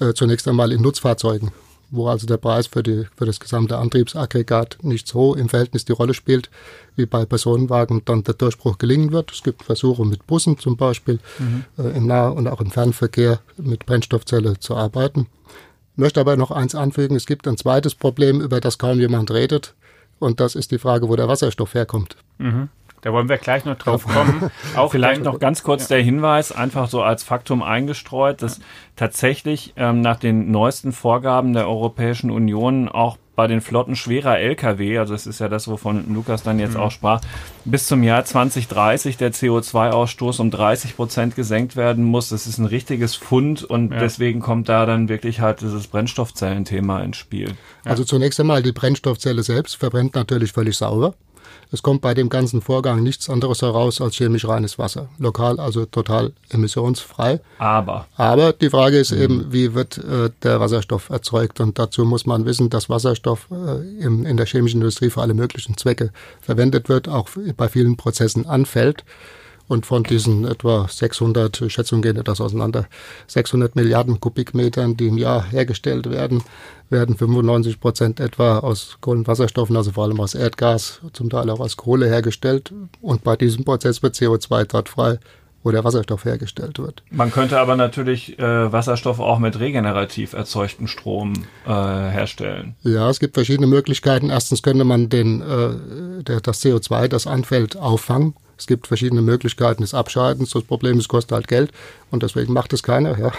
äh, 0.00 0.14
zunächst 0.14 0.48
einmal 0.48 0.72
in 0.72 0.82
Nutzfahrzeugen, 0.82 1.52
wo 1.90 2.08
also 2.08 2.26
der 2.26 2.36
Preis 2.36 2.66
für, 2.66 2.82
die, 2.82 3.06
für 3.16 3.26
das 3.26 3.40
gesamte 3.40 3.78
Antriebsaggregat 3.78 4.78
nicht 4.82 5.06
so 5.06 5.34
im 5.34 5.48
Verhältnis 5.48 5.84
die 5.84 5.92
Rolle 5.92 6.14
spielt, 6.14 6.50
wie 6.96 7.06
bei 7.06 7.24
Personenwagen 7.24 8.02
dann 8.04 8.24
der 8.24 8.34
Durchbruch 8.34 8.78
gelingen 8.78 9.12
wird. 9.12 9.32
Es 9.32 9.42
gibt 9.42 9.62
Versuche 9.62 10.04
mit 10.04 10.26
Bussen 10.26 10.58
zum 10.58 10.76
Beispiel 10.76 11.18
mhm. 11.38 11.64
äh, 11.78 11.96
im 11.96 12.06
Nah- 12.06 12.28
und 12.28 12.48
auch 12.48 12.60
im 12.60 12.70
Fernverkehr 12.70 13.40
mit 13.56 13.86
Brennstoffzelle 13.86 14.58
zu 14.58 14.76
arbeiten. 14.76 15.26
Ich 15.92 15.98
möchte 15.98 16.20
aber 16.20 16.36
noch 16.36 16.50
eins 16.50 16.74
anfügen, 16.74 17.16
es 17.16 17.26
gibt 17.26 17.46
ein 17.46 17.56
zweites 17.56 17.94
Problem, 17.94 18.40
über 18.40 18.60
das 18.60 18.78
kaum 18.78 19.00
jemand 19.00 19.30
redet, 19.30 19.74
und 20.20 20.38
das 20.38 20.54
ist 20.54 20.70
die 20.70 20.78
Frage, 20.78 21.08
wo 21.08 21.16
der 21.16 21.28
Wasserstoff 21.28 21.74
herkommt. 21.74 22.14
Mhm. 22.38 22.68
Da 23.02 23.12
wollen 23.12 23.28
wir 23.28 23.38
gleich 23.38 23.64
noch 23.64 23.76
drauf 23.76 24.06
kommen. 24.06 24.50
Auch 24.76 24.90
Vielleicht 24.92 25.22
noch 25.22 25.38
ganz 25.38 25.62
kurz 25.62 25.88
ja. 25.88 25.96
der 25.96 26.04
Hinweis, 26.04 26.52
einfach 26.52 26.88
so 26.88 27.02
als 27.02 27.22
Faktum 27.22 27.62
eingestreut, 27.62 28.42
dass 28.42 28.58
ja. 28.58 28.64
tatsächlich 28.96 29.72
ähm, 29.76 30.00
nach 30.00 30.18
den 30.18 30.50
neuesten 30.50 30.92
Vorgaben 30.92 31.52
der 31.52 31.68
Europäischen 31.68 32.30
Union 32.30 32.88
auch 32.88 33.16
bei 33.40 33.46
den 33.46 33.62
Flotten 33.62 33.96
schwerer 33.96 34.38
Lkw, 34.38 34.98
also 34.98 35.14
das 35.14 35.26
ist 35.26 35.38
ja 35.38 35.48
das, 35.48 35.66
wovon 35.66 36.12
Lukas 36.12 36.42
dann 36.42 36.58
jetzt 36.58 36.74
mhm. 36.74 36.80
auch 36.80 36.90
sprach, 36.90 37.22
bis 37.64 37.86
zum 37.86 38.02
Jahr 38.02 38.22
2030 38.22 39.16
der 39.16 39.32
CO2-Ausstoß 39.32 40.42
um 40.42 40.50
30 40.50 40.94
Prozent 40.94 41.36
gesenkt 41.36 41.74
werden 41.74 42.04
muss. 42.04 42.28
Das 42.28 42.46
ist 42.46 42.58
ein 42.58 42.66
richtiges 42.66 43.14
Fund 43.14 43.64
und 43.64 43.92
ja. 43.92 43.98
deswegen 43.98 44.40
kommt 44.40 44.68
da 44.68 44.84
dann 44.84 45.08
wirklich 45.08 45.40
halt 45.40 45.62
dieses 45.62 45.86
Brennstoffzellenthema 45.86 47.00
ins 47.00 47.16
Spiel. 47.16 47.54
Also 47.82 48.04
zunächst 48.04 48.38
einmal 48.40 48.62
die 48.62 48.72
Brennstoffzelle 48.72 49.42
selbst 49.42 49.76
verbrennt 49.76 50.16
natürlich 50.16 50.52
völlig 50.52 50.76
sauber. 50.76 51.14
Es 51.72 51.82
kommt 51.82 52.00
bei 52.00 52.14
dem 52.14 52.28
ganzen 52.28 52.62
Vorgang 52.62 53.02
nichts 53.02 53.30
anderes 53.30 53.62
heraus 53.62 54.00
als 54.00 54.16
chemisch 54.16 54.46
reines 54.46 54.78
Wasser. 54.78 55.08
Lokal, 55.18 55.60
also 55.60 55.86
total 55.86 56.32
emissionsfrei. 56.50 57.40
Aber. 57.58 58.06
Aber 58.16 58.52
die 58.52 58.70
Frage 58.70 58.98
ist 58.98 59.12
mhm. 59.12 59.22
eben, 59.22 59.52
wie 59.52 59.74
wird 59.74 59.98
äh, 59.98 60.30
der 60.42 60.58
Wasserstoff 60.60 61.10
erzeugt? 61.10 61.60
Und 61.60 61.78
dazu 61.78 62.04
muss 62.04 62.26
man 62.26 62.44
wissen, 62.44 62.70
dass 62.70 62.88
Wasserstoff 62.88 63.48
äh, 63.52 64.02
im, 64.02 64.26
in 64.26 64.36
der 64.36 64.46
chemischen 64.46 64.80
Industrie 64.80 65.10
für 65.10 65.22
alle 65.22 65.34
möglichen 65.34 65.76
Zwecke 65.76 66.10
verwendet 66.40 66.88
wird, 66.88 67.08
auch 67.08 67.28
bei 67.56 67.68
vielen 67.68 67.96
Prozessen 67.96 68.46
anfällt. 68.46 69.04
Und 69.70 69.86
von 69.86 70.02
diesen 70.02 70.46
etwa 70.46 70.88
600, 70.88 71.62
Schätzungen 71.68 72.02
gehen 72.02 72.20
das 72.24 72.40
auseinander, 72.40 72.86
600 73.28 73.76
Milliarden 73.76 74.18
Kubikmetern, 74.18 74.96
die 74.96 75.06
im 75.06 75.16
Jahr 75.16 75.44
hergestellt 75.48 76.10
werden, 76.10 76.42
werden 76.88 77.16
95 77.16 77.78
Prozent 77.78 78.18
etwa 78.18 78.58
aus 78.58 78.98
Kohlenwasserstoffen, 79.00 79.76
also 79.76 79.92
vor 79.92 80.02
allem 80.02 80.18
aus 80.18 80.34
Erdgas, 80.34 81.00
zum 81.12 81.30
Teil 81.30 81.48
auch 81.50 81.60
aus 81.60 81.76
Kohle 81.76 82.08
hergestellt. 82.08 82.72
Und 83.00 83.22
bei 83.22 83.36
diesem 83.36 83.64
Prozess 83.64 84.02
wird 84.02 84.16
CO2 84.16 84.64
dort 84.64 84.88
frei 84.88 85.20
wo 85.62 85.70
der 85.70 85.84
Wasserstoff 85.84 86.24
hergestellt 86.24 86.78
wird. 86.78 87.02
Man 87.10 87.30
könnte 87.30 87.60
aber 87.60 87.76
natürlich 87.76 88.38
äh, 88.38 88.72
Wasserstoff 88.72 89.20
auch 89.20 89.38
mit 89.38 89.60
regenerativ 89.60 90.32
erzeugtem 90.32 90.86
Strom 90.86 91.34
äh, 91.66 91.68
herstellen. 91.68 92.76
Ja, 92.82 93.10
es 93.10 93.20
gibt 93.20 93.34
verschiedene 93.34 93.66
Möglichkeiten. 93.66 94.30
Erstens 94.30 94.62
könnte 94.62 94.84
man 94.84 95.10
den, 95.10 95.42
äh, 95.42 96.22
der, 96.22 96.40
das 96.40 96.64
CO2, 96.64 97.08
das 97.08 97.26
anfällt, 97.26 97.76
auffangen. 97.76 98.32
Es 98.60 98.66
gibt 98.66 98.86
verschiedene 98.86 99.22
Möglichkeiten 99.22 99.80
des 99.80 99.94
Abscheidens. 99.94 100.50
Das 100.50 100.64
Problem 100.64 100.98
ist, 100.98 101.04
es 101.04 101.08
kostet 101.08 101.32
halt 101.32 101.48
Geld 101.48 101.72
und 102.10 102.22
deswegen 102.22 102.52
macht 102.52 102.74
es 102.74 102.82
keiner. 102.82 103.18
Ja. 103.18 103.32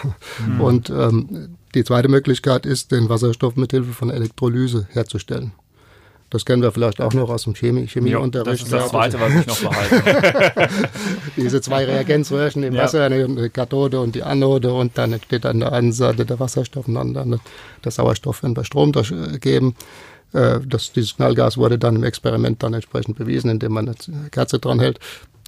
Mhm. 0.45 0.61
Und 0.61 0.89
ähm, 0.89 1.57
die 1.75 1.83
zweite 1.83 2.09
Möglichkeit 2.09 2.65
ist, 2.65 2.91
den 2.91 3.07
Wasserstoff 3.07 3.55
mit 3.55 3.69
Hilfe 3.69 3.93
von 3.93 4.09
Elektrolyse 4.09 4.87
herzustellen. 4.89 5.51
Das 6.31 6.43
kennen 6.45 6.63
wir 6.63 6.71
vielleicht 6.71 7.01
auch 7.01 7.13
noch 7.13 7.29
aus 7.29 7.43
dem 7.43 7.53
Chemie 7.53 7.85
Chemieunterricht. 7.87 8.61
Das 8.61 8.61
ist 8.61 8.71
das 8.71 8.89
Zweite, 8.89 9.19
was 9.19 9.35
ich 9.35 9.45
noch 9.45 9.59
behalte. 9.59 10.69
Diese 11.37 11.61
zwei 11.61 11.85
Reagenzröhrchen 11.85 12.63
im 12.63 12.73
ja. 12.73 12.83
Wasser, 12.83 13.03
eine 13.03 13.49
Kathode 13.49 13.99
und 13.99 14.15
die 14.15 14.23
Anode 14.23 14.73
und 14.73 14.97
dann 14.97 15.13
entsteht 15.13 15.45
an 15.45 15.59
der 15.59 15.71
einen 15.73 15.91
Seite 15.91 16.25
der 16.25 16.39
Wasserstoff 16.39 16.87
und 16.87 16.97
an 16.97 17.13
der 17.13 17.23
anderen 17.23 17.41
der 17.83 17.91
Sauerstoff, 17.91 18.41
wenn 18.41 18.55
wir 18.55 18.63
Strom 18.63 18.91
durchgeben. 18.91 19.71
Äh, 19.71 19.73
das, 20.31 20.93
dieses 20.93 21.15
Knallgas 21.15 21.57
wurde 21.57 21.77
dann 21.77 21.97
im 21.97 22.03
Experiment 22.03 22.63
dann 22.63 22.73
entsprechend 22.73 23.17
bewiesen, 23.17 23.49
indem 23.49 23.73
man 23.73 23.87
eine 23.89 24.29
Kerze 24.29 24.59
dran 24.59 24.79
hält. 24.79 24.99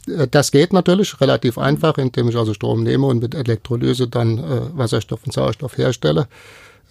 Äh, 0.07 0.27
das 0.27 0.51
geht 0.51 0.73
natürlich 0.73 1.19
relativ 1.21 1.57
einfach, 1.57 1.97
indem 1.97 2.29
ich 2.29 2.37
also 2.37 2.53
Strom 2.53 2.83
nehme 2.83 3.07
und 3.07 3.21
mit 3.21 3.35
Elektrolyse 3.35 4.07
dann 4.07 4.37
äh, 4.37 4.77
Wasserstoff 4.77 5.21
und 5.25 5.33
Sauerstoff 5.33 5.77
herstelle. 5.77 6.27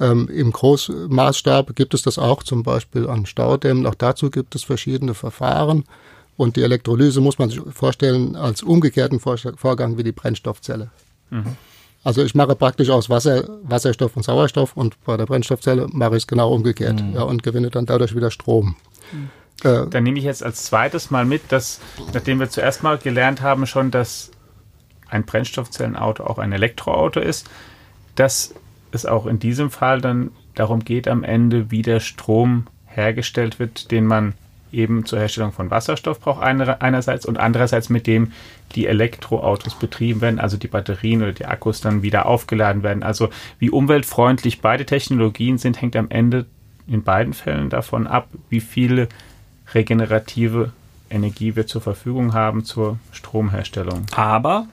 Ähm, 0.00 0.28
Im 0.28 0.52
Großmaßstab 0.52 1.76
gibt 1.76 1.94
es 1.94 2.02
das 2.02 2.18
auch 2.18 2.42
zum 2.42 2.62
Beispiel 2.62 3.08
an 3.08 3.26
Staudämmen. 3.26 3.86
Auch 3.86 3.94
dazu 3.94 4.30
gibt 4.30 4.54
es 4.54 4.64
verschiedene 4.64 5.14
Verfahren. 5.14 5.84
Und 6.36 6.56
die 6.56 6.62
Elektrolyse 6.62 7.20
muss 7.20 7.38
man 7.38 7.50
sich 7.50 7.60
vorstellen 7.72 8.36
als 8.36 8.62
umgekehrten 8.62 9.20
Vorgang 9.20 9.98
wie 9.98 10.02
die 10.02 10.12
Brennstoffzelle. 10.12 10.90
Mhm. 11.30 11.56
Also 12.04 12.22
ich 12.22 12.34
mache 12.34 12.56
praktisch 12.56 12.90
aus 12.90 13.08
Wasser 13.08 13.44
Wasserstoff 13.62 14.16
und 14.16 14.24
Sauerstoff 14.24 14.76
und 14.76 15.02
bei 15.04 15.16
der 15.16 15.26
Brennstoffzelle 15.26 15.86
mache 15.92 16.16
ich 16.16 16.24
es 16.24 16.26
genau 16.26 16.52
umgekehrt 16.52 17.02
mhm. 17.02 17.14
ja, 17.14 17.22
und 17.22 17.42
gewinne 17.42 17.70
dann 17.70 17.86
dadurch 17.86 18.16
wieder 18.16 18.30
Strom. 18.30 18.76
Mhm. 19.12 19.30
Äh, 19.64 19.86
dann 19.88 20.02
nehme 20.02 20.18
ich 20.18 20.24
jetzt 20.24 20.42
als 20.42 20.64
zweites 20.64 21.10
mal 21.10 21.24
mit, 21.24 21.52
dass, 21.52 21.80
nachdem 22.12 22.40
wir 22.40 22.50
zuerst 22.50 22.82
mal 22.82 22.98
gelernt 22.98 23.42
haben 23.42 23.66
schon, 23.66 23.90
dass 23.90 24.30
ein 25.08 25.24
Brennstoffzellenauto 25.24 26.24
auch 26.24 26.38
ein 26.38 26.52
Elektroauto 26.52 27.20
ist, 27.20 27.48
dass 28.14 28.54
es 28.90 29.06
auch 29.06 29.26
in 29.26 29.38
diesem 29.38 29.70
Fall 29.70 30.00
dann 30.00 30.32
darum 30.54 30.84
geht, 30.84 31.06
am 31.06 31.22
Ende, 31.22 31.70
wie 31.70 31.82
der 31.82 32.00
Strom 32.00 32.66
hergestellt 32.86 33.58
wird, 33.58 33.90
den 33.90 34.06
man 34.06 34.34
eben 34.72 35.04
zur 35.04 35.18
Herstellung 35.18 35.52
von 35.52 35.70
Wasserstoff 35.70 36.20
braucht 36.20 36.42
einerseits 36.42 37.26
und 37.26 37.38
andererseits 37.38 37.88
mit 37.88 38.06
dem 38.06 38.32
die 38.74 38.86
Elektroautos 38.86 39.74
betrieben 39.74 40.20
werden, 40.20 40.40
also 40.40 40.56
die 40.56 40.68
Batterien 40.68 41.22
oder 41.22 41.32
die 41.32 41.46
Akkus 41.46 41.80
dann 41.80 42.02
wieder 42.02 42.26
aufgeladen 42.26 42.82
werden. 42.82 43.02
Also 43.02 43.28
wie 43.58 43.70
umweltfreundlich 43.70 44.60
beide 44.60 44.86
Technologien 44.86 45.58
sind, 45.58 45.80
hängt 45.80 45.96
am 45.96 46.10
Ende 46.10 46.46
in 46.86 47.02
beiden 47.02 47.32
Fällen 47.32 47.70
davon 47.70 48.06
ab, 48.06 48.28
wie 48.48 48.60
viele 48.60 49.08
regenerative 49.74 50.72
Energie 51.10 51.56
wir 51.56 51.66
zur 51.66 51.80
Verfügung 51.80 52.34
haben 52.34 52.64
zur 52.64 52.98
Stromherstellung. 53.12 54.06
Aber 54.14 54.66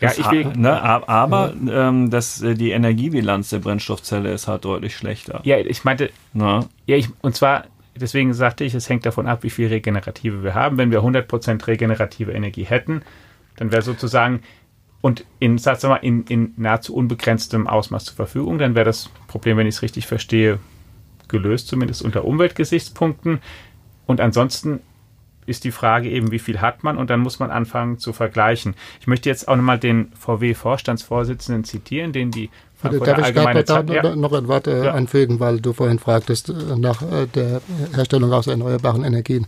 ja, 0.00 0.12
ich 0.16 0.30
will, 0.30 0.46
ne, 0.56 0.80
aber 0.80 1.52
ja. 1.66 1.88
ähm, 1.88 2.10
das, 2.10 2.40
äh, 2.40 2.54
die 2.54 2.70
Energiebilanz 2.70 3.50
der 3.50 3.58
Brennstoffzelle 3.58 4.32
ist 4.32 4.48
halt 4.48 4.64
deutlich 4.64 4.96
schlechter. 4.96 5.40
Ja, 5.44 5.58
ich 5.58 5.84
meinte, 5.84 6.10
Na? 6.32 6.64
ja, 6.86 6.96
ich, 6.96 7.08
und 7.20 7.36
zwar, 7.36 7.64
deswegen 8.00 8.34
sagte 8.34 8.64
ich, 8.64 8.74
es 8.74 8.88
hängt 8.88 9.06
davon 9.06 9.26
ab, 9.26 9.42
wie 9.42 9.50
viel 9.50 9.68
regenerative 9.68 10.42
wir 10.42 10.54
haben. 10.54 10.78
Wenn 10.78 10.90
wir 10.90 11.00
100% 11.00 11.66
regenerative 11.66 12.32
Energie 12.32 12.64
hätten, 12.64 13.02
dann 13.56 13.72
wäre 13.72 13.82
sozusagen 13.82 14.40
und 15.00 15.24
in, 15.38 15.56
sag 15.58 15.82
mal, 15.84 15.96
in, 15.96 16.24
in 16.24 16.52
nahezu 16.56 16.94
unbegrenztem 16.94 17.66
Ausmaß 17.66 18.04
zur 18.04 18.16
Verfügung, 18.16 18.58
dann 18.58 18.74
wäre 18.74 18.84
das 18.84 19.08
Problem, 19.28 19.56
wenn 19.56 19.66
ich 19.66 19.76
es 19.76 19.82
richtig 19.82 20.06
verstehe, 20.06 20.58
gelöst, 21.28 21.68
zumindest 21.68 22.02
unter 22.02 22.24
Umweltgesichtspunkten. 22.24 23.38
Und 24.06 24.20
ansonsten 24.20 24.80
ist 25.46 25.64
die 25.64 25.70
Frage 25.70 26.10
eben, 26.10 26.30
wie 26.32 26.38
viel 26.38 26.60
hat 26.60 26.84
man 26.84 26.98
und 26.98 27.08
dann 27.08 27.20
muss 27.20 27.38
man 27.38 27.50
anfangen 27.50 27.98
zu 27.98 28.12
vergleichen. 28.12 28.74
Ich 29.00 29.06
möchte 29.06 29.28
jetzt 29.28 29.48
auch 29.48 29.56
nochmal 29.56 29.78
den 29.78 30.12
VW-Vorstandsvorsitzenden 30.12 31.64
zitieren, 31.64 32.12
den 32.12 32.30
die 32.30 32.50
Frankfurter 32.80 33.14
Darf 33.14 33.28
ich 33.56 33.64
da 33.64 33.82
noch, 33.82 33.94
ja. 33.94 34.16
noch 34.16 34.32
ein 34.32 34.48
Wort 34.48 34.66
äh, 34.66 34.84
ja. 34.86 34.92
anfügen, 34.92 35.38
weil 35.38 35.60
du 35.60 35.72
vorhin 35.72 35.98
fragtest 35.98 36.48
äh, 36.48 36.52
nach 36.76 37.02
äh, 37.02 37.26
der 37.26 37.60
Herstellung 37.94 38.32
aus 38.32 38.46
erneuerbaren 38.46 39.04
Energien. 39.04 39.46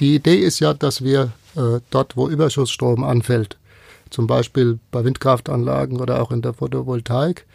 Die 0.00 0.14
Idee 0.14 0.36
ist 0.36 0.60
ja, 0.60 0.72
dass 0.72 1.04
wir 1.04 1.32
äh, 1.56 1.80
dort, 1.90 2.16
wo 2.16 2.28
Überschussstrom 2.28 3.04
anfällt, 3.04 3.58
zum 4.08 4.26
Beispiel 4.26 4.78
bei 4.90 5.04
Windkraftanlagen 5.04 6.00
oder 6.00 6.22
auch 6.22 6.30
in 6.30 6.42
der 6.42 6.54
Photovoltaik, 6.54 7.46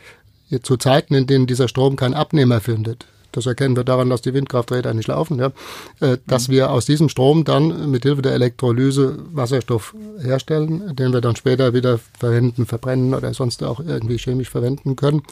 zu 0.61 0.77
Zeiten, 0.77 1.15
in 1.15 1.25
denen 1.25 1.47
dieser 1.47 1.67
Strom 1.67 1.95
keinen 1.95 2.13
Abnehmer 2.13 2.61
findet, 2.61 3.07
das 3.35 3.45
erkennen 3.45 3.75
wir 3.75 3.83
daran, 3.83 4.09
dass 4.09 4.21
die 4.21 4.33
Windkrafträder 4.33 4.93
nicht 4.93 5.07
laufen, 5.07 5.39
ja, 5.39 5.51
äh, 5.99 6.17
dass 6.27 6.47
mhm. 6.47 6.53
wir 6.53 6.71
aus 6.71 6.85
diesem 6.85 7.09
Strom 7.09 7.43
dann 7.43 7.89
mit 7.91 8.03
Hilfe 8.03 8.21
der 8.21 8.33
Elektrolyse 8.33 9.17
Wasserstoff 9.31 9.95
herstellen, 10.19 10.95
den 10.95 11.13
wir 11.13 11.21
dann 11.21 11.35
später 11.35 11.73
wieder 11.73 11.99
verwenden, 12.19 12.65
verbrennen 12.65 13.13
oder 13.13 13.33
sonst 13.33 13.63
auch 13.63 13.79
irgendwie 13.79 14.17
chemisch 14.17 14.49
verwenden 14.49 14.95
können 14.95 15.23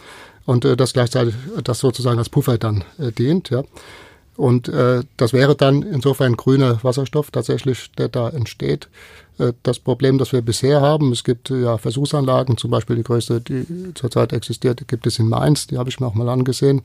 und 0.45 0.65
äh, 0.65 0.75
das 0.75 0.93
gleichzeitig 0.93 1.35
das 1.63 1.79
sozusagen 1.79 2.19
als 2.19 2.29
Puffer 2.29 2.57
dann 2.57 2.83
äh, 2.99 3.11
dient, 3.11 3.49
ja. 3.49 3.63
Und 4.35 4.67
äh, 4.67 5.03
das 5.15 5.31
wäre 5.31 5.55
dann 5.55 5.83
insofern 5.83 6.35
grüner 6.35 6.83
Wasserstoff 6.83 7.29
tatsächlich, 7.29 7.91
der 7.99 8.07
da 8.07 8.29
entsteht. 8.29 8.89
Äh, 9.37 9.53
das 9.63 9.79
Problem, 9.79 10.17
das 10.17 10.31
wir 10.31 10.41
bisher 10.41 10.81
haben, 10.81 11.11
es 11.11 11.23
gibt 11.23 11.49
ja 11.49 11.77
Versuchsanlagen, 11.77 12.57
zum 12.57 12.71
Beispiel 12.71 12.95
die 12.95 13.03
größte, 13.03 13.41
die 13.41 13.93
zurzeit 13.93 14.33
existiert, 14.33 14.87
gibt 14.87 15.05
es 15.05 15.19
in 15.19 15.29
Mainz, 15.29 15.67
die 15.67 15.77
habe 15.77 15.89
ich 15.89 15.99
mir 15.99 16.07
auch 16.07 16.15
mal 16.15 16.29
angesehen. 16.29 16.81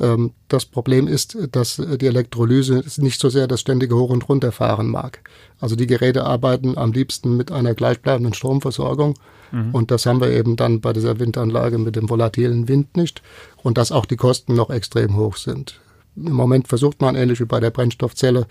Ähm, 0.00 0.32
das 0.48 0.64
Problem 0.64 1.06
ist, 1.06 1.36
dass 1.52 1.76
die 1.76 2.06
Elektrolyse 2.06 2.82
nicht 2.96 3.20
so 3.20 3.28
sehr 3.28 3.46
das 3.46 3.60
ständige 3.60 3.96
Hoch- 3.96 4.10
und 4.10 4.28
Runterfahren 4.28 4.88
mag. 4.88 5.20
Also 5.60 5.76
die 5.76 5.86
Geräte 5.86 6.24
arbeiten 6.24 6.76
am 6.78 6.92
liebsten 6.92 7.36
mit 7.36 7.52
einer 7.52 7.74
gleichbleibenden 7.74 8.34
Stromversorgung. 8.34 9.14
Mhm. 9.52 9.74
Und 9.74 9.90
das 9.90 10.06
haben 10.06 10.20
wir 10.20 10.30
eben 10.30 10.56
dann 10.56 10.80
bei 10.80 10.92
dieser 10.92 11.18
Windanlage 11.18 11.78
mit 11.78 11.96
dem 11.96 12.08
volatilen 12.08 12.68
Wind 12.68 12.96
nicht. 12.96 13.22
Und 13.62 13.78
dass 13.78 13.92
auch 13.92 14.06
die 14.06 14.16
Kosten 14.16 14.54
noch 14.54 14.70
extrem 14.70 15.16
hoch 15.16 15.36
sind. 15.36 15.80
Im 16.16 16.32
Moment 16.32 16.66
versucht 16.66 17.00
man, 17.00 17.14
ähnlich 17.14 17.40
wie 17.40 17.44
bei 17.44 17.60
der 17.60 17.70
Brennstoffzelle, 17.70 18.46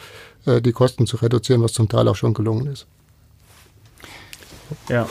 äh, 0.46 0.62
die 0.62 0.72
Kosten 0.72 1.08
zu 1.08 1.18
reduzieren, 1.18 1.62
was 1.62 1.74
zum 1.74 1.90
Teil 1.90 2.08
auch 2.08 2.16
schon 2.16 2.34
gelungen 2.34 2.68
ist. 2.68 2.86
Ja. 4.88 5.08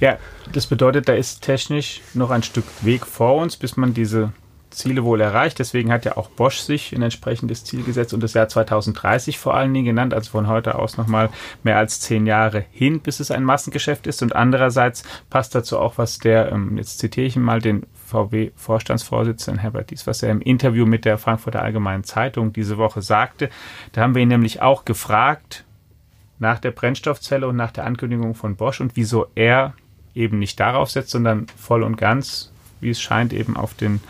Ja, 0.00 0.18
das 0.52 0.66
bedeutet, 0.66 1.08
da 1.08 1.12
ist 1.12 1.42
technisch 1.42 2.00
noch 2.14 2.30
ein 2.30 2.42
Stück 2.42 2.64
Weg 2.80 3.04
vor 3.04 3.34
uns, 3.34 3.56
bis 3.56 3.76
man 3.76 3.92
diese 3.92 4.32
Ziele 4.70 5.04
wohl 5.04 5.20
erreicht. 5.20 5.58
Deswegen 5.58 5.92
hat 5.92 6.04
ja 6.04 6.16
auch 6.16 6.30
Bosch 6.30 6.58
sich 6.58 6.92
ein 6.92 7.02
entsprechendes 7.02 7.64
Ziel 7.64 7.82
gesetzt 7.82 8.14
und 8.14 8.22
das 8.22 8.34
Jahr 8.34 8.48
2030 8.48 9.38
vor 9.38 9.54
allen 9.54 9.74
Dingen 9.74 9.86
genannt, 9.86 10.14
also 10.14 10.30
von 10.30 10.46
heute 10.46 10.76
aus 10.76 10.96
nochmal 10.96 11.30
mehr 11.62 11.76
als 11.76 12.00
zehn 12.00 12.26
Jahre 12.26 12.64
hin, 12.70 13.00
bis 13.00 13.20
es 13.20 13.30
ein 13.30 13.44
Massengeschäft 13.44 14.06
ist. 14.06 14.22
Und 14.22 14.34
andererseits 14.34 15.02
passt 15.28 15.54
dazu 15.54 15.78
auch, 15.78 15.98
was 15.98 16.18
der, 16.18 16.52
ähm, 16.52 16.76
jetzt 16.76 16.98
zitiere 16.98 17.26
ich 17.26 17.36
mal 17.36 17.60
den 17.60 17.86
VW-Vorstandsvorsitzenden 18.06 19.60
Herbert 19.60 19.90
Dies, 19.90 20.06
was 20.06 20.22
er 20.22 20.30
im 20.30 20.40
Interview 20.40 20.86
mit 20.86 21.04
der 21.04 21.18
Frankfurter 21.18 21.62
Allgemeinen 21.62 22.04
Zeitung 22.04 22.52
diese 22.52 22.78
Woche 22.78 23.02
sagte. 23.02 23.50
Da 23.92 24.02
haben 24.02 24.14
wir 24.14 24.22
ihn 24.22 24.28
nämlich 24.28 24.62
auch 24.62 24.84
gefragt 24.84 25.64
nach 26.38 26.58
der 26.58 26.70
Brennstoffzelle 26.70 27.46
und 27.46 27.56
nach 27.56 27.70
der 27.70 27.84
Ankündigung 27.84 28.34
von 28.34 28.56
Bosch 28.56 28.80
und 28.80 28.96
wieso 28.96 29.26
er 29.34 29.74
eben 30.14 30.38
nicht 30.38 30.58
darauf 30.58 30.90
setzt, 30.90 31.10
sondern 31.10 31.46
voll 31.56 31.82
und 31.82 31.96
ganz, 31.96 32.52
wie 32.80 32.90
es 32.90 33.00
scheint, 33.00 33.32
eben 33.32 33.56
auf 33.56 33.74
den 33.74 34.00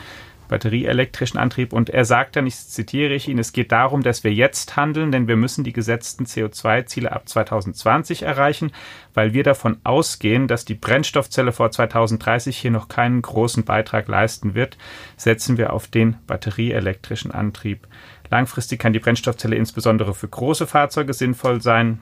batterieelektrischen 0.50 1.38
Antrieb. 1.38 1.72
Und 1.72 1.90
er 1.90 2.04
sagt 2.04 2.34
dann, 2.34 2.46
ich 2.46 2.56
zitiere 2.56 3.14
ich 3.14 3.28
ihn, 3.28 3.38
es 3.38 3.52
geht 3.52 3.70
darum, 3.70 4.02
dass 4.02 4.24
wir 4.24 4.34
jetzt 4.34 4.76
handeln, 4.76 5.12
denn 5.12 5.28
wir 5.28 5.36
müssen 5.36 5.62
die 5.62 5.72
gesetzten 5.72 6.24
CO2-Ziele 6.24 7.12
ab 7.12 7.28
2020 7.28 8.22
erreichen, 8.22 8.72
weil 9.14 9.32
wir 9.32 9.44
davon 9.44 9.78
ausgehen, 9.84 10.48
dass 10.48 10.64
die 10.64 10.74
Brennstoffzelle 10.74 11.52
vor 11.52 11.70
2030 11.70 12.58
hier 12.58 12.72
noch 12.72 12.88
keinen 12.88 13.22
großen 13.22 13.64
Beitrag 13.64 14.08
leisten 14.08 14.54
wird, 14.54 14.76
setzen 15.16 15.56
wir 15.56 15.72
auf 15.72 15.86
den 15.86 16.16
batterieelektrischen 16.26 17.30
Antrieb. 17.30 17.86
Langfristig 18.28 18.80
kann 18.80 18.92
die 18.92 18.98
Brennstoffzelle 18.98 19.56
insbesondere 19.56 20.14
für 20.14 20.28
große 20.28 20.66
Fahrzeuge 20.66 21.14
sinnvoll 21.14 21.62
sein. 21.62 22.00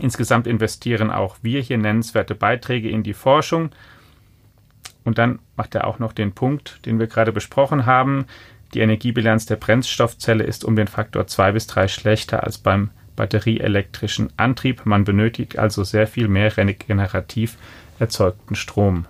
Insgesamt 0.00 0.46
investieren 0.46 1.10
auch 1.10 1.36
wir 1.42 1.60
hier 1.60 1.78
nennenswerte 1.78 2.34
Beiträge 2.36 2.88
in 2.88 3.02
die 3.02 3.14
Forschung. 3.14 3.70
Und 5.04 5.18
dann 5.18 5.40
macht 5.56 5.74
er 5.74 5.86
auch 5.86 5.98
noch 5.98 6.12
den 6.12 6.32
Punkt, 6.32 6.84
den 6.86 6.98
wir 6.98 7.06
gerade 7.06 7.32
besprochen 7.32 7.86
haben. 7.86 8.26
Die 8.74 8.80
Energiebilanz 8.80 9.46
der 9.46 9.56
Brennstoffzelle 9.56 10.44
ist 10.44 10.64
um 10.64 10.76
den 10.76 10.86
Faktor 10.86 11.26
2 11.26 11.52
bis 11.52 11.66
3 11.66 11.88
schlechter 11.88 12.44
als 12.44 12.58
beim 12.58 12.90
batterieelektrischen 13.16 14.30
Antrieb. 14.36 14.86
Man 14.86 15.04
benötigt 15.04 15.58
also 15.58 15.84
sehr 15.84 16.06
viel 16.06 16.28
mehr 16.28 16.56
regenerativ 16.56 17.56
erzeugten 17.98 18.54
Strom. 18.54 19.06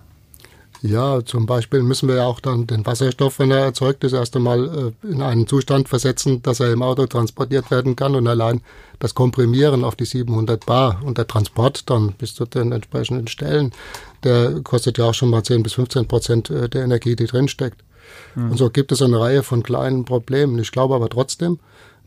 Ja, 0.82 1.24
zum 1.24 1.46
Beispiel 1.46 1.82
müssen 1.82 2.08
wir 2.08 2.16
ja 2.16 2.26
auch 2.26 2.40
dann 2.40 2.66
den 2.66 2.84
Wasserstoff, 2.84 3.38
wenn 3.38 3.52
er 3.52 3.58
erzeugt 3.58 4.02
ist, 4.02 4.14
erst 4.14 4.34
einmal 4.34 4.92
äh, 5.04 5.06
in 5.06 5.22
einen 5.22 5.46
Zustand 5.46 5.88
versetzen, 5.88 6.42
dass 6.42 6.58
er 6.58 6.72
im 6.72 6.82
Auto 6.82 7.06
transportiert 7.06 7.70
werden 7.70 7.94
kann 7.94 8.16
und 8.16 8.26
allein 8.26 8.62
das 8.98 9.14
Komprimieren 9.14 9.84
auf 9.84 9.94
die 9.94 10.04
700 10.04 10.66
Bar 10.66 11.00
und 11.04 11.18
der 11.18 11.28
Transport 11.28 11.88
dann 11.88 12.14
bis 12.14 12.34
zu 12.34 12.46
den 12.46 12.72
entsprechenden 12.72 13.28
Stellen, 13.28 13.70
der 14.24 14.60
kostet 14.62 14.98
ja 14.98 15.04
auch 15.04 15.14
schon 15.14 15.30
mal 15.30 15.44
10 15.44 15.62
bis 15.62 15.74
15 15.74 16.08
Prozent 16.08 16.50
äh, 16.50 16.68
der 16.68 16.82
Energie, 16.82 17.14
die 17.14 17.26
drinsteckt. 17.26 17.84
Mhm. 18.34 18.50
Und 18.50 18.56
so 18.56 18.68
gibt 18.68 18.90
es 18.90 19.00
eine 19.02 19.20
Reihe 19.20 19.44
von 19.44 19.62
kleinen 19.62 20.04
Problemen. 20.04 20.58
Ich 20.58 20.72
glaube 20.72 20.96
aber 20.96 21.08
trotzdem, 21.08 21.60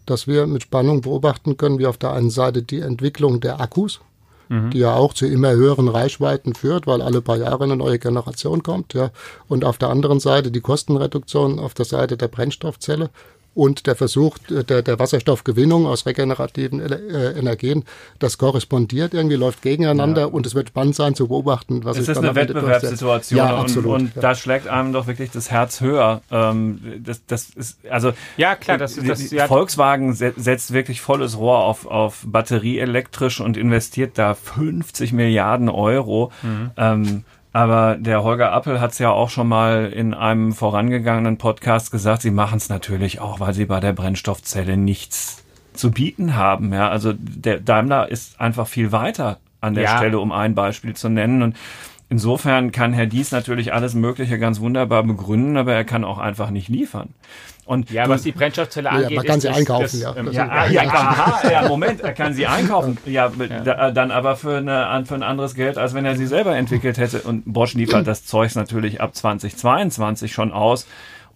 dass 0.05 0.27
wir 0.27 0.47
mit 0.47 0.63
Spannung 0.63 0.99
beobachten 0.99 1.55
können, 1.55 1.79
wie 1.79 1.87
auf 1.87 1.97
der 1.97 2.11
einen 2.11 2.29
Seite 2.29 2.61
die 2.61 2.81
Entwicklung 2.81 3.39
der 3.39 3.61
Akkus, 3.61 4.01
mhm. 4.49 4.69
die 4.71 4.79
ja 4.79 4.95
auch 4.95 5.13
zu 5.13 5.25
immer 5.25 5.51
höheren 5.51 5.87
Reichweiten 5.87 6.55
führt, 6.55 6.87
weil 6.87 7.01
alle 7.01 7.21
paar 7.21 7.37
Jahre 7.37 7.63
eine 7.63 7.75
neue 7.75 7.99
Generation 7.99 8.63
kommt, 8.63 8.93
ja. 8.93 9.11
Und 9.47 9.65
auf 9.65 9.77
der 9.77 9.89
anderen 9.89 10.19
Seite 10.19 10.51
die 10.51 10.61
Kostenreduktion 10.61 11.59
auf 11.59 11.73
der 11.73 11.85
Seite 11.85 12.17
der 12.17 12.27
Brennstoffzelle 12.27 13.09
und 13.55 13.87
der 13.87 13.95
Versuch 13.95 14.37
der, 14.37 14.81
der 14.81 14.99
Wasserstoffgewinnung 14.99 15.87
aus 15.87 16.05
regenerativen 16.05 16.79
äh, 16.81 17.31
Energien, 17.31 17.85
das 18.19 18.37
korrespondiert 18.37 19.13
irgendwie, 19.13 19.35
läuft 19.35 19.61
gegeneinander 19.61 20.21
ja. 20.21 20.27
und 20.27 20.45
es 20.45 20.53
wird 20.53 20.69
spannend 20.69 20.95
sein 20.95 21.15
zu 21.15 21.29
beobachten, 21.29 21.83
was 21.85 21.97
es 21.97 22.09
ist 22.09 22.17
eine 22.17 22.35
Wettbewerbssituation 22.35 23.37
ja, 23.37 23.55
absolut, 23.55 23.85
und, 23.85 24.01
und 24.01 24.15
ja. 24.15 24.21
da 24.21 24.35
schlägt 24.35 24.67
einem 24.67 24.93
doch 24.93 25.07
wirklich 25.07 25.31
das 25.31 25.49
Herz 25.49 25.79
höher. 25.81 26.21
Ähm, 26.29 26.79
das, 26.99 27.25
das 27.25 27.49
ist 27.49 27.79
also 27.89 28.11
ja 28.37 28.55
klar, 28.55 28.77
das, 28.77 28.95
das, 28.95 29.29
das 29.29 29.47
Volkswagen 29.47 30.13
setzt 30.13 30.73
wirklich 30.73 31.01
volles 31.01 31.37
Rohr 31.37 31.59
auf 31.59 31.85
auf 31.85 32.23
batterieelektrisch 32.25 33.39
und 33.39 33.55
investiert 33.55 34.17
da 34.17 34.33
50 34.33 35.13
Milliarden 35.13 35.69
Euro. 35.69 36.31
Mhm. 36.43 36.71
Ähm, 36.77 37.23
aber 37.55 37.95
der 37.95 38.21
Holger 38.21 38.51
Appel 38.51 38.81
hat 38.81 38.91
es 38.91 38.99
ja 38.99 39.11
auch 39.11 39.29
schon 39.29 39.47
mal 39.47 39.85
in 39.85 40.13
einem 40.13 40.51
vorangegangenen 40.51 41.37
Podcast 41.37 41.89
gesagt, 41.89 42.21
sie 42.21 42.31
machen 42.31 42.57
es 42.57 42.67
natürlich 42.67 43.21
auch, 43.21 43.39
weil 43.39 43.53
sie 43.53 43.63
bei 43.63 43.79
der 43.79 43.93
Brennstoffzelle 43.93 44.75
nichts 44.75 45.41
zu 45.73 45.89
bieten 45.89 46.35
haben. 46.35 46.73
Ja, 46.73 46.89
also 46.89 47.13
der 47.17 47.61
Daimler 47.61 48.11
ist 48.11 48.41
einfach 48.41 48.67
viel 48.67 48.91
weiter 48.91 49.37
an 49.61 49.73
der 49.73 49.85
ja. 49.85 49.95
Stelle, 49.95 50.19
um 50.19 50.33
ein 50.33 50.53
Beispiel 50.53 50.97
zu 50.97 51.07
nennen. 51.07 51.43
Und 51.43 51.55
insofern 52.09 52.73
kann 52.73 52.91
Herr 52.91 53.05
Dies 53.05 53.31
natürlich 53.31 53.71
alles 53.71 53.93
Mögliche 53.93 54.37
ganz 54.37 54.59
wunderbar 54.59 55.03
begründen, 55.03 55.55
aber 55.55 55.73
er 55.73 55.85
kann 55.85 56.03
auch 56.03 56.17
einfach 56.17 56.49
nicht 56.49 56.67
liefern. 56.67 57.13
Und 57.65 57.89
ja, 57.89 58.07
was 58.07 58.21
die 58.21 58.31
Brennstoffzelle 58.31 58.91
angeht, 58.91 59.09
ja, 59.09 59.15
man 59.15 59.25
kann 59.25 59.41
sie 59.41 59.47
das, 59.47 59.57
einkaufen, 59.57 59.83
das, 59.83 59.99
ja. 59.99 60.15
Ähm, 60.15 60.31
ja, 60.31 60.65
ja, 60.69 60.81
aha, 60.83 61.51
ja, 61.51 61.67
Moment, 61.67 62.01
er 62.01 62.13
kann 62.13 62.33
sie 62.33 62.45
einkaufen. 62.45 62.97
Ja, 63.05 63.31
ja. 63.65 63.91
dann 63.91 64.11
aber 64.11 64.35
für, 64.35 64.57
eine, 64.57 65.03
für 65.05 65.15
ein 65.15 65.23
anderes 65.23 65.55
Geld, 65.55 65.77
als 65.77 65.93
wenn 65.93 66.05
er 66.05 66.15
sie 66.15 66.27
selber 66.27 66.55
entwickelt 66.55 66.97
hätte. 66.97 67.21
Und 67.21 67.43
Bosch 67.45 67.73
liefert 67.73 68.07
das 68.07 68.25
Zeugs 68.25 68.55
natürlich 68.55 69.01
ab 69.01 69.15
2022 69.15 70.31
schon 70.31 70.51
aus 70.51 70.85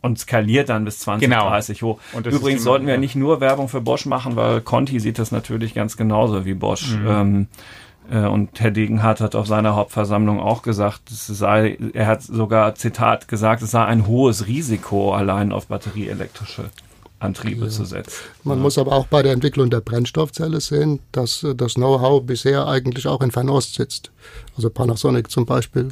und 0.02 0.20
skaliert 0.20 0.70
dann 0.70 0.86
bis 0.86 1.00
2030 1.00 1.80
genau. 1.80 1.94
hoch. 1.94 2.00
Übrigens 2.24 2.64
sollten 2.64 2.88
wir 2.88 2.98
nicht 2.98 3.16
nur 3.16 3.42
Werbung 3.42 3.68
für 3.68 3.82
Bosch 3.82 4.06
machen, 4.06 4.36
weil 4.36 4.62
Conti 4.62 5.00
sieht 5.00 5.20
das 5.20 5.32
natürlich 5.32 5.74
ganz 5.74 5.98
genauso 5.98 6.46
wie 6.46 6.54
Bosch. 6.54 6.96
Mhm. 6.96 7.08
Ähm, 7.08 7.42
äh, 7.42 7.46
und 8.18 8.60
Herr 8.60 8.72
Degenhardt 8.72 9.22
hat 9.22 9.36
auf 9.36 9.48
seiner 9.48 9.76
Hauptversammlung 9.76 10.40
auch 10.40 10.62
gesagt, 10.62 11.12
es 11.12 11.28
sei, 11.28 11.78
er 11.94 12.08
hat 12.08 12.22
sogar, 12.24 12.76
Zitat, 12.76 13.28
gesagt, 13.28 13.62
es 13.62 13.72
sei 13.72 13.86
ein 13.86 14.08
hohes 14.08 14.48
Risiko, 14.48 15.14
allein 15.14 15.52
auf 15.52 15.68
batterieelektrische 15.68 16.66
Antriebe 17.20 17.66
ja. 17.66 17.70
zu 17.70 17.86
setzen. 17.86 18.24
Man 18.44 18.58
ja. 18.58 18.64
muss 18.64 18.78
aber 18.78 18.94
auch 18.94 19.08
bei 19.08 19.22
der 19.22 19.34
Entwicklung 19.34 19.70
der 19.70 19.82
Brennstoffzelle 19.82 20.62
sehen, 20.62 21.00
dass 21.12 21.44
äh, 21.44 21.54
das 21.54 21.74
Know-how 21.74 22.24
bisher 22.24 22.68
eigentlich 22.68 23.08
auch 23.08 23.22
in 23.22 23.32
Fernost 23.32 23.76
sitzt. 23.76 24.12
Also 24.56 24.70
Panasonic 24.70 25.30
zum 25.30 25.46
Beispiel 25.46 25.90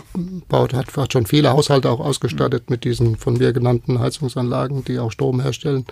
baut, 0.47 0.73
hat, 0.73 0.95
hat 0.95 1.13
schon 1.13 1.25
viele 1.25 1.51
Haushalte 1.51 1.89
auch 1.89 1.99
ausgestattet 1.99 2.69
mhm. 2.69 2.73
mit 2.73 2.83
diesen 2.83 3.17
von 3.17 3.35
mir 3.35 3.51
genannten 3.51 3.99
Heizungsanlagen, 3.99 4.85
die 4.85 4.99
auch 4.99 5.11
Strom 5.11 5.41
herstellen. 5.41 5.85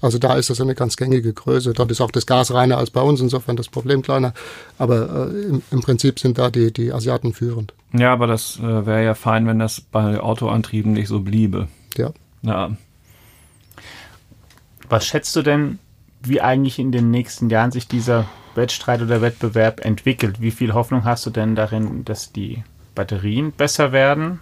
Also 0.00 0.18
da 0.18 0.34
ist 0.34 0.50
das 0.50 0.60
eine 0.60 0.74
ganz 0.74 0.96
gängige 0.96 1.32
Größe. 1.32 1.72
Dort 1.72 1.90
ist 1.90 2.00
auch 2.00 2.10
das 2.10 2.26
Gas 2.26 2.52
reiner 2.52 2.78
als 2.78 2.90
bei 2.90 3.00
uns, 3.00 3.20
insofern 3.20 3.56
das 3.56 3.68
Problem 3.68 4.02
kleiner. 4.02 4.34
Aber 4.78 5.28
äh, 5.30 5.42
im, 5.48 5.62
im, 5.70 5.80
Prinzip 5.82 6.18
sind 6.18 6.38
da 6.38 6.50
die, 6.50 6.72
die 6.72 6.92
Asiaten 6.92 7.32
führend. 7.32 7.74
Ja, 7.92 8.12
aber 8.12 8.26
das 8.26 8.58
äh, 8.58 8.86
wäre 8.86 9.04
ja 9.04 9.14
fein, 9.14 9.46
wenn 9.46 9.58
das 9.58 9.80
bei 9.80 10.20
Autoantrieben 10.20 10.92
nicht 10.92 11.08
so 11.08 11.20
bliebe. 11.20 11.68
Ja. 11.96 12.12
Ja. 12.42 12.70
Was 14.90 15.06
schätzt 15.06 15.36
du 15.36 15.42
denn, 15.42 15.78
wie 16.20 16.40
eigentlich 16.40 16.80
in 16.80 16.90
den 16.90 17.12
nächsten 17.12 17.48
Jahren 17.48 17.70
sich 17.70 17.86
dieser 17.86 18.28
Wettstreit 18.56 19.00
oder 19.00 19.22
Wettbewerb 19.22 19.84
entwickelt? 19.84 20.40
Wie 20.40 20.50
viel 20.50 20.74
Hoffnung 20.74 21.04
hast 21.04 21.24
du 21.24 21.30
denn 21.30 21.54
darin, 21.54 22.04
dass 22.04 22.32
die 22.32 22.64
Batterien 22.96 23.52
besser 23.52 23.92
werden? 23.92 24.40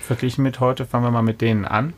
Verglichen 0.00 0.42
mit 0.42 0.58
heute, 0.58 0.86
fangen 0.86 1.04
wir 1.04 1.10
mal 1.10 1.20
mit 1.20 1.42
denen 1.42 1.66
an. 1.66 1.92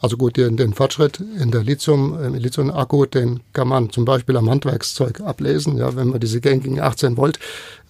Also 0.00 0.16
gut, 0.16 0.38
den, 0.38 0.56
den 0.56 0.72
Fortschritt 0.72 1.20
in 1.20 1.50
der 1.50 1.62
Lithium, 1.62 2.18
im 2.20 2.34
Lithium-Akku, 2.34 3.04
den 3.04 3.40
kann 3.52 3.68
man 3.68 3.90
zum 3.90 4.06
Beispiel 4.06 4.38
am 4.38 4.48
Handwerkszeug 4.48 5.20
ablesen. 5.20 5.76
Ja, 5.76 5.94
wenn 5.96 6.08
man 6.08 6.18
diese 6.18 6.40
gängigen 6.40 6.80
18 6.80 7.18
Volt 7.18 7.38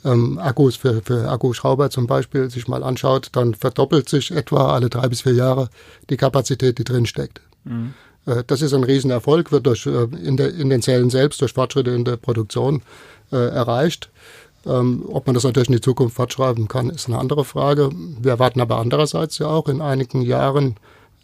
ähm, 0.04 0.38
Akkus 0.38 0.74
für, 0.74 1.00
für 1.00 1.30
Akkuschrauber 1.30 1.90
zum 1.90 2.08
Beispiel 2.08 2.50
sich 2.50 2.66
mal 2.66 2.82
anschaut, 2.82 3.28
dann 3.32 3.54
verdoppelt 3.54 4.08
sich 4.08 4.32
etwa 4.32 4.74
alle 4.74 4.90
drei 4.90 5.06
bis 5.06 5.22
vier 5.22 5.34
Jahre 5.34 5.70
die 6.10 6.16
Kapazität, 6.16 6.78
die 6.78 6.84
drin 6.84 7.06
steckt. 7.06 7.40
Mhm. 7.62 7.94
Äh, 8.26 8.44
das 8.46 8.62
ist 8.62 8.72
ein 8.72 8.84
Riesenerfolg, 8.84 9.52
wird 9.52 9.66
durch, 9.66 9.86
äh, 9.86 10.04
in, 10.22 10.36
der, 10.36 10.54
in 10.54 10.70
den 10.70 10.82
Zellen 10.82 11.10
selbst 11.10 11.40
durch 11.40 11.52
Fortschritte 11.52 11.90
in 11.90 12.04
der 12.04 12.16
Produktion 12.16 12.82
äh, 13.30 13.36
erreicht. 13.36 14.10
Ähm, 14.64 15.04
ob 15.08 15.26
man 15.26 15.34
das 15.34 15.44
natürlich 15.44 15.68
in 15.68 15.74
die 15.74 15.80
Zukunft 15.80 16.14
fortschreiben 16.14 16.68
kann, 16.68 16.90
ist 16.90 17.08
eine 17.08 17.18
andere 17.18 17.44
Frage. 17.44 17.90
Wir 18.20 18.32
erwarten 18.32 18.60
aber 18.60 18.76
andererseits 18.78 19.38
ja 19.38 19.48
auch 19.48 19.68
in 19.68 19.80
einigen 19.80 20.22
Jahren 20.22 20.76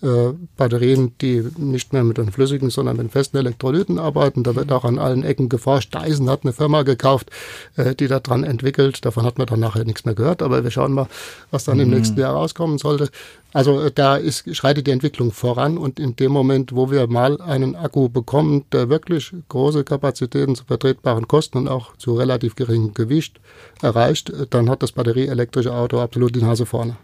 äh, 0.03 0.33
Batterien, 0.57 1.13
die 1.21 1.45
nicht 1.57 1.93
mehr 1.93 2.05
mit 2.05 2.19
den 2.19 2.31
flüssigen, 2.31 2.71
sondern 2.71 2.97
mit 2.97 3.11
festen 3.11 3.37
Elektrolyten 3.37 3.99
arbeiten. 3.99 4.43
Da 4.43 4.55
wird 4.55 4.71
auch 4.73 4.85
an 4.85 4.99
allen 4.99 5.25
Ecken 5.25 5.49
geforscht. 5.49 5.95
Dyson 5.95 6.31
hat 6.31 6.45
eine 6.45 6.53
Firma 6.53 6.83
gekauft, 6.83 7.31
äh, 7.77 7.95
die 7.95 8.07
daran 8.07 8.45
entwickelt. 8.45 9.05
Davon 9.05 9.25
hat 9.25 9.39
man 9.39 9.47
dann 9.47 9.61
nachher 9.61 9.85
nichts 9.85 10.05
mehr 10.05 10.15
gehört, 10.15 10.43
aber 10.43 10.63
wir 10.63 10.71
schauen 10.71 10.93
mal, 10.93 11.09
was 11.51 11.65
dann 11.65 11.79
mhm. 11.79 11.85
im 11.85 11.91
nächsten 11.91 12.19
Jahr 12.19 12.35
rauskommen 12.35 12.79
sollte. 12.79 13.09
Also 13.53 13.81
äh, 13.81 13.91
da 13.91 14.17
ist, 14.17 14.55
schreitet 14.55 14.87
die 14.87 14.93
Entwicklung 14.93 15.33
voran 15.33 15.79
und 15.79 15.99
in 15.99 16.17
dem 16.17 16.33
Moment, 16.33 16.75
wo 16.75 16.91
wir 16.91 17.07
mal 17.07 17.41
einen 17.41 17.75
Akku 17.75 18.09
bekommen, 18.09 18.65
der 18.73 18.89
wirklich 18.89 19.33
große 19.49 19.85
Kapazitäten 19.85 20.55
zu 20.55 20.65
vertretbaren 20.65 21.27
Kosten 21.27 21.59
und 21.59 21.69
auch 21.69 21.97
zu 21.97 22.15
relativ 22.15 22.57
geringem 22.57 22.95
Gewicht 22.95 23.41
erreicht, 23.83 24.33
dann 24.51 24.71
hat 24.71 24.83
das 24.83 24.93
batterieelektrische 24.93 25.75
Auto 25.75 25.99
absolut 25.99 26.35
die 26.37 26.43
Nase 26.43 26.67
vorne. 26.67 26.97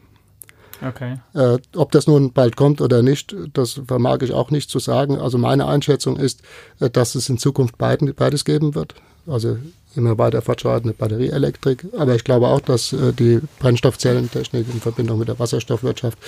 Okay. 0.86 1.18
Äh, 1.34 1.58
ob 1.74 1.92
das 1.92 2.06
nun 2.06 2.32
bald 2.32 2.56
kommt 2.56 2.80
oder 2.80 3.02
nicht, 3.02 3.34
das 3.54 3.80
vermag 3.86 4.18
ich 4.22 4.32
auch 4.32 4.50
nicht 4.50 4.70
zu 4.70 4.78
sagen. 4.78 5.18
Also 5.18 5.38
meine 5.38 5.66
Einschätzung 5.66 6.16
ist, 6.16 6.42
äh, 6.80 6.90
dass 6.90 7.14
es 7.14 7.28
in 7.28 7.38
Zukunft 7.38 7.78
beiden, 7.78 8.12
beides 8.14 8.44
geben 8.44 8.74
wird. 8.74 8.94
Also 9.26 9.56
immer 9.96 10.18
weiter 10.18 10.42
fortschreitende 10.42 10.94
Batterieelektrik. 10.94 11.86
Aber 11.96 12.14
ich 12.14 12.24
glaube 12.24 12.48
auch, 12.48 12.60
dass 12.60 12.92
äh, 12.92 13.12
die 13.12 13.40
Brennstoffzellentechnik 13.60 14.66
in 14.72 14.80
Verbindung 14.80 15.18
mit 15.18 15.28
der 15.28 15.38
Wasserstoffwirtschaft, 15.38 16.18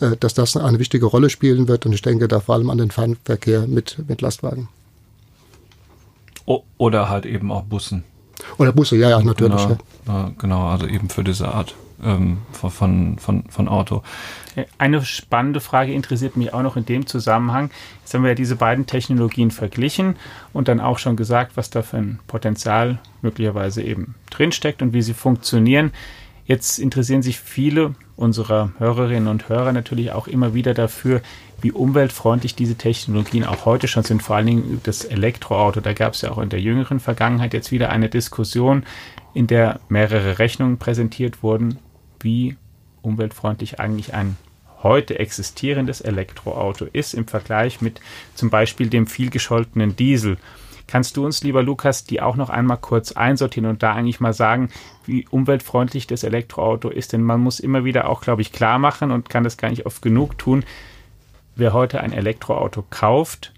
äh, 0.00 0.16
dass 0.18 0.34
das 0.34 0.56
eine 0.56 0.78
wichtige 0.78 1.06
Rolle 1.06 1.30
spielen 1.30 1.68
wird. 1.68 1.86
Und 1.86 1.92
ich 1.92 2.02
denke 2.02 2.28
da 2.28 2.40
vor 2.40 2.56
allem 2.56 2.70
an 2.70 2.78
den 2.78 2.90
Fernverkehr 2.90 3.66
mit, 3.66 3.96
mit 4.08 4.20
Lastwagen. 4.20 4.68
O 6.44 6.62
oder 6.76 7.08
halt 7.08 7.24
eben 7.24 7.52
auch 7.52 7.62
Bussen. 7.62 8.04
Oder 8.58 8.72
Busse, 8.72 8.96
ja, 8.96 9.10
ja, 9.10 9.22
natürlich. 9.22 9.62
Genau, 9.62 9.78
ja. 10.08 10.32
genau 10.38 10.66
also 10.66 10.86
eben 10.86 11.08
für 11.08 11.22
diese 11.22 11.48
Art 11.48 11.74
ähm, 12.02 12.38
von, 12.52 13.18
von, 13.18 13.44
von 13.48 13.68
Auto. 13.68 14.02
Eine 14.78 15.04
spannende 15.04 15.60
Frage 15.60 15.92
interessiert 15.92 16.36
mich 16.36 16.52
auch 16.52 16.62
noch 16.62 16.76
in 16.76 16.84
dem 16.84 17.06
Zusammenhang. 17.06 17.70
Jetzt 18.00 18.12
haben 18.14 18.22
wir 18.22 18.30
ja 18.30 18.34
diese 18.34 18.56
beiden 18.56 18.86
Technologien 18.86 19.50
verglichen 19.50 20.16
und 20.52 20.68
dann 20.68 20.80
auch 20.80 20.98
schon 20.98 21.16
gesagt, 21.16 21.56
was 21.56 21.70
da 21.70 21.82
für 21.82 21.98
ein 21.98 22.18
Potenzial 22.26 22.98
möglicherweise 23.22 23.82
eben 23.82 24.14
drinsteckt 24.30 24.82
und 24.82 24.92
wie 24.92 25.02
sie 25.02 25.14
funktionieren. 25.14 25.92
Jetzt 26.44 26.78
interessieren 26.78 27.22
sich 27.22 27.38
viele 27.38 27.94
unserer 28.16 28.72
Hörerinnen 28.78 29.28
und 29.28 29.48
Hörer 29.48 29.72
natürlich 29.72 30.12
auch 30.12 30.26
immer 30.26 30.54
wieder 30.54 30.74
dafür, 30.74 31.22
wie 31.60 31.72
umweltfreundlich 31.72 32.54
diese 32.56 32.74
Technologien 32.74 33.44
auch 33.44 33.64
heute 33.64 33.86
schon 33.86 34.02
sind, 34.02 34.22
vor 34.22 34.36
allen 34.36 34.46
Dingen 34.46 34.80
das 34.82 35.04
Elektroauto. 35.04 35.80
Da 35.80 35.92
gab 35.92 36.14
es 36.14 36.22
ja 36.22 36.32
auch 36.32 36.38
in 36.38 36.48
der 36.48 36.60
jüngeren 36.60 37.00
Vergangenheit 37.00 37.54
jetzt 37.54 37.70
wieder 37.70 37.90
eine 37.90 38.08
Diskussion, 38.08 38.84
in 39.32 39.46
der 39.46 39.80
mehrere 39.88 40.38
Rechnungen 40.38 40.78
präsentiert 40.78 41.42
wurden, 41.42 41.78
wie 42.22 42.56
umweltfreundlich 43.02 43.80
eigentlich 43.80 44.14
ein 44.14 44.36
heute 44.82 45.18
existierendes 45.18 46.00
Elektroauto 46.00 46.86
ist 46.92 47.14
im 47.14 47.26
Vergleich 47.26 47.80
mit 47.80 48.00
zum 48.34 48.50
Beispiel 48.50 48.88
dem 48.88 49.06
vielgescholtenen 49.06 49.96
Diesel. 49.96 50.38
Kannst 50.86 51.16
du 51.16 51.24
uns, 51.24 51.42
lieber 51.42 51.62
Lukas, 51.62 52.04
die 52.04 52.20
auch 52.20 52.36
noch 52.36 52.50
einmal 52.50 52.76
kurz 52.76 53.12
einsortieren 53.12 53.70
und 53.70 53.82
da 53.82 53.94
eigentlich 53.94 54.20
mal 54.20 54.34
sagen, 54.34 54.70
wie 55.06 55.26
umweltfreundlich 55.30 56.06
das 56.06 56.24
Elektroauto 56.24 56.90
ist? 56.90 57.12
Denn 57.12 57.22
man 57.22 57.40
muss 57.40 57.60
immer 57.60 57.84
wieder 57.84 58.08
auch, 58.08 58.20
glaube 58.20 58.42
ich, 58.42 58.52
klar 58.52 58.78
machen 58.78 59.10
und 59.10 59.30
kann 59.30 59.44
das 59.44 59.56
gar 59.56 59.70
nicht 59.70 59.86
oft 59.86 60.02
genug 60.02 60.36
tun. 60.38 60.64
Wer 61.54 61.72
heute 61.72 62.00
ein 62.00 62.12
Elektroauto 62.12 62.84
kauft, 62.90 63.51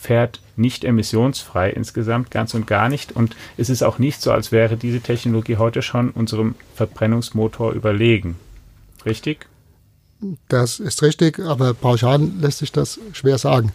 fährt 0.00 0.40
nicht 0.56 0.84
emissionsfrei 0.84 1.70
insgesamt, 1.70 2.30
ganz 2.30 2.54
und 2.54 2.66
gar 2.66 2.88
nicht. 2.88 3.12
Und 3.12 3.36
es 3.56 3.68
ist 3.68 3.82
auch 3.82 3.98
nicht 3.98 4.20
so, 4.22 4.32
als 4.32 4.50
wäre 4.50 4.76
diese 4.76 5.00
Technologie 5.00 5.56
heute 5.56 5.82
schon 5.82 6.10
unserem 6.10 6.54
Verbrennungsmotor 6.74 7.72
überlegen. 7.72 8.36
Richtig? 9.04 9.46
Das 10.48 10.80
ist 10.80 11.02
richtig, 11.02 11.38
aber 11.40 11.74
pauschal 11.74 12.20
lässt 12.40 12.58
sich 12.58 12.72
das 12.72 12.98
schwer 13.12 13.38
sagen. 13.38 13.72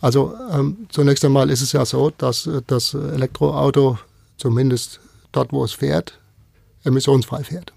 Also 0.00 0.34
ähm, 0.50 0.88
zunächst 0.90 1.24
einmal 1.24 1.48
ist 1.48 1.62
es 1.62 1.72
ja 1.72 1.84
so, 1.84 2.10
dass 2.10 2.46
äh, 2.46 2.62
das 2.66 2.94
Elektroauto 2.94 3.98
zumindest 4.36 5.00
dort, 5.30 5.52
wo 5.52 5.64
es 5.64 5.72
fährt, 5.72 6.18
emissionsfrei 6.84 7.44
fährt. 7.44 7.72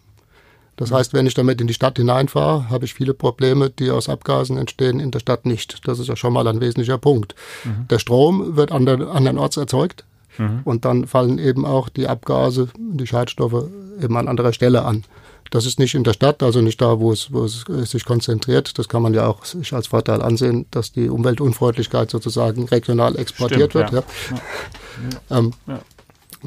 Das 0.78 0.92
heißt, 0.92 1.14
wenn 1.14 1.26
ich 1.26 1.34
damit 1.34 1.62
in 1.62 1.68
die 1.68 1.74
Stadt 1.74 1.98
hineinfahre, 1.98 2.70
habe 2.70 2.86
ich 2.86 2.94
viele 2.94 3.14
Probleme, 3.14 3.70
die 3.70 3.92
aus 3.92 4.10
Abgasen 4.10 4.58
entstehen, 4.58 5.00
in 5.00 5.12
der 5.12 5.20
Stadt 5.20 5.46
nicht. 5.46 5.88
Das 5.88 6.00
ist 6.00 6.08
ja 6.08 6.16
schon 6.16 6.34
mal 6.34 6.48
ein 6.48 6.60
wesentlicher 6.60 6.98
Punkt. 6.98 7.36
Mhm. 7.64 7.88
Der 7.90 8.00
Strom 8.00 8.58
wird 8.58 8.72
andernorts 8.72 9.58
erzeugt 9.58 10.04
mhm. 10.38 10.62
und 10.66 10.84
dann 10.84 11.08
fallen 11.08 11.40
eben 11.40 11.66
auch 11.66 11.88
die 11.88 12.08
Abgase, 12.08 12.70
die 12.78 13.08
Schadstoffe 13.08 13.70
eben 14.02 14.18
an 14.18 14.28
anderer 14.28 14.52
Stelle 14.52 14.84
an. 14.84 15.06
Das 15.52 15.66
ist 15.66 15.80
nicht 15.80 15.96
in 15.96 16.04
der 16.04 16.14
Stadt, 16.14 16.44
also 16.44 16.60
nicht 16.60 16.82
da, 16.82 17.00
wo 17.00 17.12
es, 17.12 17.32
wo 17.32 17.46
es 17.46 17.66
sich 17.84 18.04
konzentriert. 18.04 18.78
Das 18.78 18.90
kann 18.90 19.02
man 19.02 19.14
ja 19.14 19.28
auch 19.28 19.46
sich 19.46 19.74
als 19.74 19.88
Vorteil 19.88 20.22
ansehen, 20.22 20.66
dass 20.72 20.92
die 20.92 21.08
Umweltunfreundlichkeit 21.08 22.10
sozusagen 22.10 22.66
regional 22.66 23.16
exportiert 23.18 23.72
Stimmt, 23.72 23.92
wird. 23.92 24.06
Ja. 24.32 24.38
Ja. 25.30 25.38
Ähm, 25.38 25.54
ja. 25.68 25.80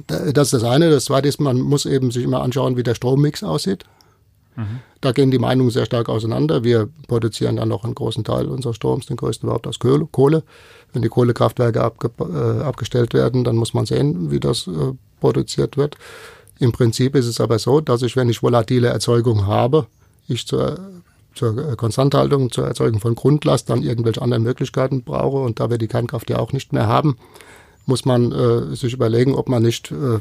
Das 0.06 0.52
ist 0.52 0.62
das 0.62 0.64
eine. 0.64 0.90
Das 0.90 1.06
zweite 1.06 1.28
ist, 1.28 1.40
man 1.40 1.60
muss 1.60 1.86
eben 1.86 2.10
sich 2.10 2.24
immer 2.24 2.42
anschauen, 2.42 2.76
wie 2.76 2.82
der 2.82 2.94
Strommix 2.94 3.42
aussieht. 3.42 3.84
Mhm. 4.58 4.80
Da 5.00 5.12
gehen 5.12 5.30
die 5.30 5.38
Meinungen 5.38 5.70
sehr 5.70 5.86
stark 5.86 6.08
auseinander. 6.08 6.64
Wir 6.64 6.88
produzieren 7.06 7.56
dann 7.56 7.68
noch 7.68 7.84
einen 7.84 7.94
großen 7.94 8.24
Teil 8.24 8.46
unseres 8.46 8.74
Stroms, 8.74 9.06
den 9.06 9.16
größten 9.16 9.46
überhaupt 9.46 9.68
aus 9.68 9.78
Kohle. 9.78 10.42
Wenn 10.92 11.02
die 11.02 11.08
Kohlekraftwerke 11.08 11.80
abge 11.80 12.10
äh, 12.18 12.62
abgestellt 12.62 13.14
werden, 13.14 13.44
dann 13.44 13.54
muss 13.54 13.72
man 13.72 13.86
sehen, 13.86 14.32
wie 14.32 14.40
das 14.40 14.66
äh, 14.66 14.94
produziert 15.20 15.76
wird. 15.76 15.96
Im 16.58 16.72
Prinzip 16.72 17.14
ist 17.14 17.26
es 17.26 17.40
aber 17.40 17.60
so, 17.60 17.80
dass 17.80 18.02
ich, 18.02 18.16
wenn 18.16 18.28
ich 18.28 18.42
volatile 18.42 18.88
Erzeugung 18.88 19.46
habe, 19.46 19.86
ich 20.26 20.44
zur, 20.44 20.76
zur 21.36 21.76
Konstanthaltung, 21.76 22.50
zur 22.50 22.66
Erzeugung 22.66 23.00
von 23.00 23.14
Grundlast 23.14 23.70
dann 23.70 23.84
irgendwelche 23.84 24.22
anderen 24.22 24.42
Möglichkeiten 24.42 25.04
brauche. 25.04 25.36
Und 25.36 25.60
da 25.60 25.70
wir 25.70 25.78
die 25.78 25.86
Kernkraft 25.86 26.30
ja 26.30 26.40
auch 26.40 26.52
nicht 26.52 26.72
mehr 26.72 26.88
haben, 26.88 27.16
muss 27.86 28.04
man 28.04 28.32
äh, 28.32 28.74
sich 28.74 28.92
überlegen, 28.92 29.36
ob 29.36 29.48
man 29.48 29.62
nicht 29.62 29.92
äh, 29.92 30.18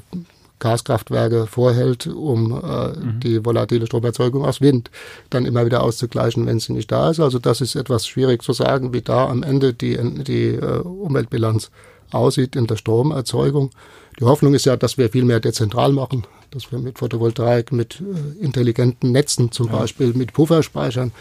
Gaskraftwerke 0.59 1.47
vorhält, 1.47 2.07
um 2.07 2.51
äh, 2.51 2.89
mhm. 2.89 3.19
die 3.19 3.45
volatile 3.45 3.85
Stromerzeugung 3.85 4.45
aus 4.45 4.61
Wind 4.61 4.89
dann 5.29 5.45
immer 5.45 5.65
wieder 5.65 5.83
auszugleichen, 5.83 6.45
wenn 6.45 6.59
sie 6.59 6.73
nicht 6.73 6.91
da 6.91 7.09
ist. 7.09 7.19
Also 7.19 7.39
das 7.39 7.61
ist 7.61 7.75
etwas 7.75 8.07
schwierig 8.07 8.41
zu 8.41 8.53
sagen, 8.53 8.93
wie 8.93 9.01
da 9.01 9.27
am 9.27 9.43
Ende 9.43 9.73
die, 9.73 9.97
die 10.23 10.55
äh, 10.55 10.79
Umweltbilanz 10.79 11.69
aussieht 12.11 12.55
in 12.55 12.67
der 12.67 12.77
Stromerzeugung. 12.77 13.71
Die 14.19 14.25
Hoffnung 14.25 14.53
ist 14.53 14.65
ja, 14.65 14.77
dass 14.77 14.97
wir 14.97 15.09
viel 15.09 15.25
mehr 15.25 15.39
dezentral 15.39 15.91
machen, 15.91 16.25
dass 16.51 16.71
wir 16.71 16.79
mit 16.79 16.97
Photovoltaik, 16.97 17.71
mit 17.71 18.01
äh, 18.01 18.43
intelligenten 18.43 19.11
Netzen 19.11 19.51
zum 19.51 19.67
ja. 19.67 19.77
Beispiel, 19.77 20.13
mit 20.13 20.33
Pufferspeichern 20.33 21.11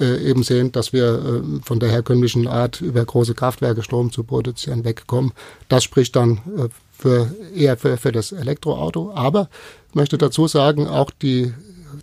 äh, 0.00 0.28
eben 0.28 0.42
sehen, 0.42 0.72
dass 0.72 0.92
wir 0.92 1.04
äh, 1.04 1.60
von 1.62 1.80
der 1.80 1.90
herkömmlichen 1.90 2.46
Art 2.46 2.80
über 2.80 3.04
große 3.04 3.34
Kraftwerke 3.34 3.82
Strom 3.82 4.12
zu 4.12 4.24
produzieren 4.24 4.84
wegkommen. 4.84 5.32
Das 5.68 5.84
spricht 5.84 6.16
dann 6.16 6.40
äh, 6.56 6.68
für, 6.96 7.30
eher 7.54 7.76
für, 7.76 7.96
für 7.96 8.12
das 8.12 8.32
Elektroauto. 8.32 9.12
Aber 9.14 9.48
ich 9.88 9.94
möchte 9.94 10.18
dazu 10.18 10.46
sagen, 10.46 10.86
auch 10.86 11.10
die, 11.10 11.52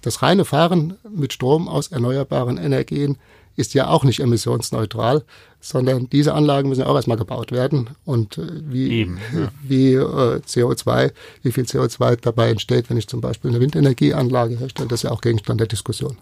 das 0.02 0.22
reine 0.22 0.46
Fahren 0.46 0.96
mit 1.10 1.34
Strom 1.34 1.68
aus 1.68 1.88
erneuerbaren 1.88 2.58
Energien 2.58 3.18
ist 3.56 3.74
ja 3.74 3.88
auch 3.88 4.04
nicht 4.04 4.20
emissionsneutral, 4.20 5.24
sondern 5.60 6.10
diese 6.10 6.34
Anlagen 6.34 6.70
müssen 6.70 6.82
ja 6.82 6.88
auch 6.88 6.96
erstmal 6.96 7.18
gebaut 7.18 7.52
werden. 7.52 7.92
Und 8.06 8.38
äh, 8.38 8.48
wie, 8.64 8.90
Eben, 8.92 9.20
ja. 9.34 9.52
wie 9.64 9.94
äh, 9.94 10.40
CO2, 10.40 11.12
wie 11.44 11.52
viel 11.52 11.66
CO2 11.66 12.18
dabei 12.22 12.50
entsteht, 12.50 12.90
wenn 12.90 12.98
ich 12.98 13.08
zum 13.08 13.22
Beispiel 13.22 13.52
eine 13.52 13.60
Windenergieanlage 13.60 14.58
herstelle, 14.58 14.88
das 14.88 15.00
ist 15.00 15.04
ja 15.04 15.12
auch 15.12 15.22
Gegenstand 15.22 15.60
der 15.60 15.68
Diskussion. 15.68 16.18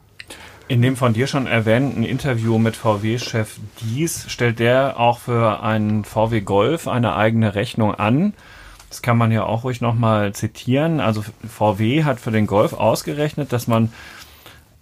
In 0.67 0.83
dem 0.83 0.95
von 0.95 1.13
dir 1.13 1.25
schon 1.25 1.47
erwähnten 1.47 2.03
Interview 2.03 2.59
mit 2.59 2.75
VW-Chef 2.75 3.57
Dies 3.81 4.25
stellt 4.27 4.59
der 4.59 4.99
auch 4.99 5.17
für 5.17 5.63
einen 5.63 6.03
VW 6.03 6.41
Golf 6.41 6.87
eine 6.87 7.15
eigene 7.15 7.55
Rechnung 7.55 7.95
an. 7.95 8.33
Das 8.89 9.01
kann 9.01 9.17
man 9.17 9.31
ja 9.31 9.45
auch 9.45 9.63
ruhig 9.63 9.81
nochmal 9.81 10.33
zitieren. 10.33 10.99
Also 10.99 11.23
VW 11.47 12.03
hat 12.03 12.19
für 12.19 12.31
den 12.31 12.47
Golf 12.47 12.73
ausgerechnet, 12.73 13.53
dass 13.53 13.67
man 13.67 13.91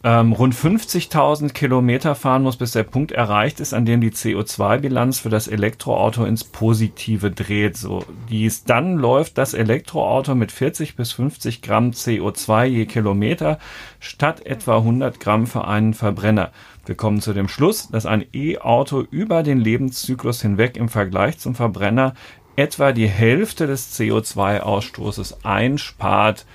ähm, 0.03 0.31
rund 0.31 0.55
50.000 0.55 1.53
Kilometer 1.53 2.15
fahren 2.15 2.43
muss, 2.43 2.55
bis 2.55 2.71
der 2.71 2.83
Punkt 2.83 3.11
erreicht 3.11 3.59
ist, 3.59 3.73
an 3.73 3.85
dem 3.85 3.99
die 3.99 4.11
CO2-Bilanz 4.11 5.19
für 5.19 5.29
das 5.29 5.47
Elektroauto 5.47 6.23
ins 6.23 6.43
Positive 6.43 7.31
dreht. 7.31 7.75
So, 7.75 8.05
dies 8.29 8.63
dann 8.63 8.95
läuft 8.95 9.37
das 9.37 9.53
Elektroauto 9.53 10.35
mit 10.35 10.51
40 10.51 10.95
bis 10.95 11.11
50 11.11 11.61
Gramm 11.61 11.91
CO2 11.91 12.65
je 12.65 12.85
Kilometer 12.85 13.57
statt 13.99 14.45
etwa 14.45 14.77
100 14.77 15.19
Gramm 15.19 15.47
für 15.47 15.67
einen 15.67 15.93
Verbrenner. 15.93 16.51
Wir 16.85 16.95
kommen 16.95 17.19
zu 17.19 17.33
dem 17.33 17.49
Schluss, 17.49 17.89
dass 17.89 18.05
ein 18.05 18.23
E-Auto 18.33 19.01
über 19.11 19.43
den 19.43 19.57
Lebenszyklus 19.57 20.41
hinweg 20.41 20.77
im 20.77 20.87
Vergleich 20.87 21.39
zum 21.39 21.53
Verbrenner 21.53 22.13
etwa 22.57 22.91
die 22.91 23.07
Hälfte 23.07 23.67
des 23.67 23.97
CO2-Ausstoßes 23.97 25.45
einspart, 25.45 26.45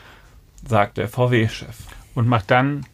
sagt 0.68 0.98
der 0.98 1.08
VW-Chef. 1.08 1.76
Und 2.14 2.28
macht 2.28 2.50
dann, 2.50 2.84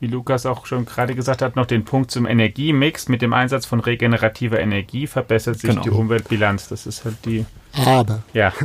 wie 0.00 0.08
Lukas 0.08 0.46
auch 0.46 0.66
schon 0.66 0.86
gerade 0.86 1.14
gesagt 1.14 1.42
hat, 1.42 1.54
noch 1.54 1.66
den 1.66 1.84
Punkt 1.84 2.10
zum 2.10 2.26
Energiemix. 2.26 3.08
Mit 3.08 3.22
dem 3.22 3.32
Einsatz 3.32 3.66
von 3.66 3.80
regenerativer 3.80 4.58
Energie 4.58 5.06
verbessert 5.06 5.60
sich 5.60 5.70
genau. 5.70 5.82
die 5.82 5.90
Umweltbilanz. 5.90 6.68
Das 6.68 6.86
ist 6.86 7.04
halt 7.04 7.16
die. 7.24 7.46
Aber. 7.74 8.24
Ja. 8.32 8.52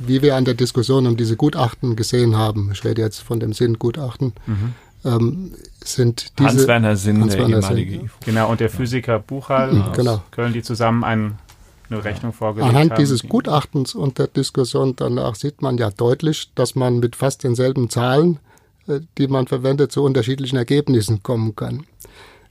Wie 0.00 0.22
wir 0.22 0.36
an 0.36 0.44
der 0.44 0.54
Diskussion 0.54 1.06
um 1.06 1.16
diese 1.16 1.36
Gutachten 1.36 1.96
gesehen 1.96 2.36
haben, 2.36 2.70
ich 2.72 2.84
rede 2.84 3.02
jetzt 3.02 3.18
von 3.18 3.40
dem 3.40 3.52
Sinn-Gutachten, 3.52 4.32
mhm. 4.46 4.74
ähm, 5.04 5.52
sind 5.82 6.38
diese. 6.38 6.50
Hans-Werner 6.50 6.96
Sinn, 6.96 7.20
Hans 7.20 7.34
der 7.34 7.48
ehemalige 7.48 7.90
Sinn. 7.90 8.10
Genau, 8.24 8.48
und 8.48 8.60
der 8.60 8.70
Physiker 8.70 9.18
Buchal 9.18 9.72
mhm, 9.72 9.82
aus 9.82 9.96
genau. 9.96 10.22
Köln, 10.30 10.52
die 10.52 10.62
zusammen 10.62 11.02
einen 11.02 11.38
eine 11.90 12.04
Rechnung 12.04 12.32
vorgelegt 12.32 12.70
Anhand 12.70 12.92
haben. 12.92 12.98
dieses 12.98 13.22
Gutachtens 13.22 13.94
und 13.94 14.18
der 14.18 14.26
Diskussion 14.26 14.94
danach 14.96 15.34
sieht 15.34 15.62
man 15.62 15.78
ja 15.78 15.90
deutlich, 15.90 16.50
dass 16.54 16.74
man 16.74 16.98
mit 16.98 17.16
fast 17.16 17.44
denselben 17.44 17.90
Zahlen, 17.90 18.38
äh, 18.86 19.00
die 19.16 19.28
man 19.28 19.46
verwendet, 19.46 19.92
zu 19.92 20.02
unterschiedlichen 20.02 20.56
Ergebnissen 20.56 21.22
kommen 21.22 21.56
kann. 21.56 21.84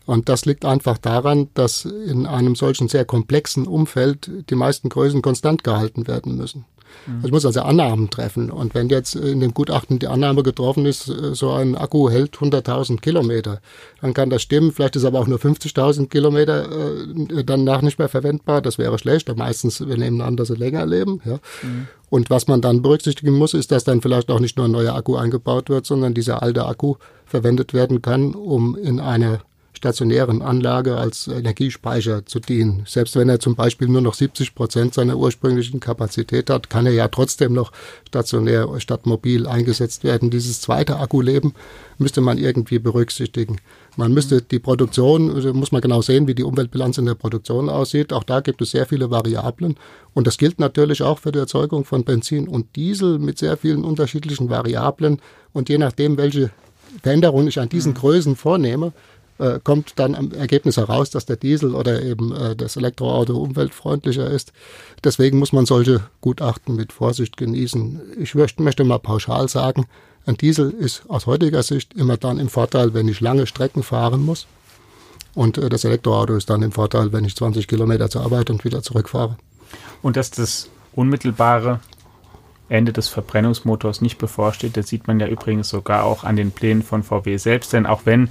Und 0.05 0.29
das 0.29 0.45
liegt 0.45 0.63
einfach 0.63 0.97
daran, 0.97 1.49
dass 1.53 1.83
in 1.83 2.25
einem 2.25 2.55
solchen 2.55 2.87
sehr 2.87 3.03
komplexen 3.03 3.67
Umfeld 3.67 4.31
die 4.49 4.55
meisten 4.55 4.87
Größen 4.87 5.21
konstant 5.21 5.65
gehalten 5.65 6.07
werden 6.07 6.37
müssen. 6.37 6.65
Mhm. 7.05 7.21
Ich 7.23 7.31
muss 7.31 7.45
also 7.45 7.61
Annahmen 7.61 8.09
treffen. 8.09 8.51
Und 8.51 8.75
wenn 8.75 8.89
jetzt 8.89 9.15
in 9.15 9.39
dem 9.39 9.53
Gutachten 9.53 9.99
die 9.99 10.07
Annahme 10.07 10.43
getroffen 10.43 10.85
ist, 10.85 11.05
so 11.05 11.51
ein 11.51 11.75
Akku 11.75 12.09
hält 12.09 12.37
100.000 12.37 12.99
Kilometer, 12.99 13.61
dann 14.01 14.13
kann 14.13 14.29
das 14.29 14.41
stimmen. 14.41 14.71
Vielleicht 14.71 14.95
ist 14.95 15.05
aber 15.05 15.19
auch 15.19 15.27
nur 15.27 15.39
50.000 15.39 16.07
Kilometer 16.07 16.67
äh, 16.69 17.43
danach 17.43 17.81
nicht 17.81 17.99
mehr 17.99 18.09
verwendbar. 18.09 18.61
Das 18.61 18.77
wäre 18.77 18.97
schlecht. 18.99 19.35
Meistens, 19.35 19.85
wir 19.85 19.97
nehmen 19.97 20.21
an, 20.21 20.37
dass 20.37 20.49
sie 20.49 20.55
länger 20.55 20.85
leben. 20.85 21.21
Ja. 21.25 21.39
Mhm. 21.61 21.87
Und 22.09 22.29
was 22.29 22.47
man 22.47 22.61
dann 22.61 22.81
berücksichtigen 22.81 23.33
muss, 23.33 23.53
ist, 23.53 23.71
dass 23.71 23.83
dann 23.83 24.01
vielleicht 24.01 24.31
auch 24.31 24.39
nicht 24.39 24.57
nur 24.57 24.65
ein 24.65 24.71
neuer 24.71 24.95
Akku 24.95 25.15
eingebaut 25.15 25.69
wird, 25.69 25.85
sondern 25.85 26.13
dieser 26.13 26.41
alte 26.41 26.65
Akku 26.65 26.95
verwendet 27.25 27.73
werden 27.73 28.01
kann, 28.01 28.33
um 28.33 28.77
in 28.77 28.99
eine 28.99 29.41
stationären 29.77 30.41
Anlage 30.41 30.97
als 30.97 31.27
Energiespeicher 31.27 32.25
zu 32.25 32.39
dienen. 32.39 32.83
Selbst 32.85 33.15
wenn 33.15 33.29
er 33.29 33.39
zum 33.39 33.55
Beispiel 33.55 33.87
nur 33.87 34.01
noch 34.01 34.15
70 34.15 34.53
Prozent 34.55 34.93
seiner 34.93 35.17
ursprünglichen 35.17 35.79
Kapazität 35.79 36.49
hat, 36.49 36.69
kann 36.69 36.85
er 36.85 36.91
ja 36.91 37.07
trotzdem 37.07 37.53
noch 37.53 37.71
stationär 38.07 38.67
statt 38.79 39.05
mobil 39.05 39.47
eingesetzt 39.47 40.03
werden. 40.03 40.29
Dieses 40.29 40.59
zweite 40.59 40.97
Akkuleben 40.97 41.53
müsste 41.97 42.21
man 42.21 42.37
irgendwie 42.37 42.79
berücksichtigen. 42.79 43.57
Man 43.95 44.13
müsste 44.13 44.41
die 44.41 44.59
Produktion, 44.59 45.33
also 45.33 45.53
muss 45.53 45.71
man 45.71 45.81
genau 45.81 46.01
sehen, 46.01 46.27
wie 46.27 46.35
die 46.35 46.43
Umweltbilanz 46.43 46.97
in 46.97 47.05
der 47.05 47.15
Produktion 47.15 47.69
aussieht. 47.69 48.13
Auch 48.13 48.23
da 48.23 48.41
gibt 48.41 48.61
es 48.61 48.71
sehr 48.71 48.85
viele 48.85 49.09
Variablen. 49.09 49.75
Und 50.13 50.27
das 50.27 50.37
gilt 50.37 50.59
natürlich 50.59 51.01
auch 51.01 51.19
für 51.19 51.31
die 51.31 51.39
Erzeugung 51.39 51.85
von 51.85 52.03
Benzin 52.03 52.47
und 52.47 52.75
Diesel 52.75 53.17
mit 53.19 53.37
sehr 53.37 53.57
vielen 53.57 53.83
unterschiedlichen 53.83 54.49
Variablen. 54.49 55.19
Und 55.53 55.69
je 55.69 55.77
nachdem, 55.77 56.17
welche 56.17 56.51
Veränderungen 57.01 57.47
ich 57.47 57.59
an 57.59 57.69
diesen 57.69 57.93
mhm. 57.93 57.97
Größen 57.97 58.35
vornehme, 58.35 58.93
äh, 59.39 59.59
kommt 59.63 59.93
dann 59.97 60.15
am 60.15 60.31
Ergebnis 60.31 60.77
heraus, 60.77 61.09
dass 61.09 61.25
der 61.25 61.35
Diesel 61.35 61.75
oder 61.75 62.01
eben 62.01 62.33
äh, 62.33 62.55
das 62.55 62.75
Elektroauto 62.75 63.37
umweltfreundlicher 63.37 64.29
ist. 64.29 64.53
Deswegen 65.03 65.39
muss 65.39 65.53
man 65.53 65.65
solche 65.65 66.01
Gutachten 66.21 66.75
mit 66.75 66.91
Vorsicht 66.91 67.37
genießen. 67.37 68.01
Ich 68.19 68.35
möchte, 68.35 68.83
mal 68.83 68.99
pauschal 68.99 69.47
sagen, 69.49 69.85
ein 70.25 70.37
Diesel 70.37 70.71
ist 70.71 71.03
aus 71.07 71.25
heutiger 71.25 71.63
Sicht 71.63 71.93
immer 71.93 72.17
dann 72.17 72.39
im 72.39 72.49
Vorteil, 72.49 72.93
wenn 72.93 73.07
ich 73.07 73.21
lange 73.21 73.47
Strecken 73.47 73.83
fahren 73.83 74.25
muss. 74.25 74.47
Und 75.35 75.57
äh, 75.57 75.69
das 75.69 75.83
Elektroauto 75.85 76.35
ist 76.35 76.49
dann 76.49 76.63
im 76.63 76.71
Vorteil, 76.71 77.13
wenn 77.13 77.23
ich 77.23 77.35
20 77.35 77.67
Kilometer 77.67 78.09
zur 78.09 78.23
Arbeit 78.23 78.49
und 78.49 78.65
wieder 78.65 78.81
zurückfahre. 78.81 79.37
Und 80.01 80.17
dass 80.17 80.31
das 80.31 80.69
unmittelbare 80.93 81.79
Ende 82.69 82.91
des 82.91 83.07
Verbrennungsmotors 83.07 84.01
nicht 84.01 84.17
bevorsteht, 84.17 84.75
das 84.75 84.87
sieht 84.87 85.07
man 85.07 85.19
ja 85.19 85.27
übrigens 85.27 85.69
sogar 85.69 86.03
auch 86.03 86.23
an 86.23 86.35
den 86.35 86.51
Plänen 86.51 86.83
von 86.83 87.03
VW 87.03 87.37
selbst. 87.37 87.71
Denn 87.71 87.85
auch 87.85 88.01
wenn 88.05 88.29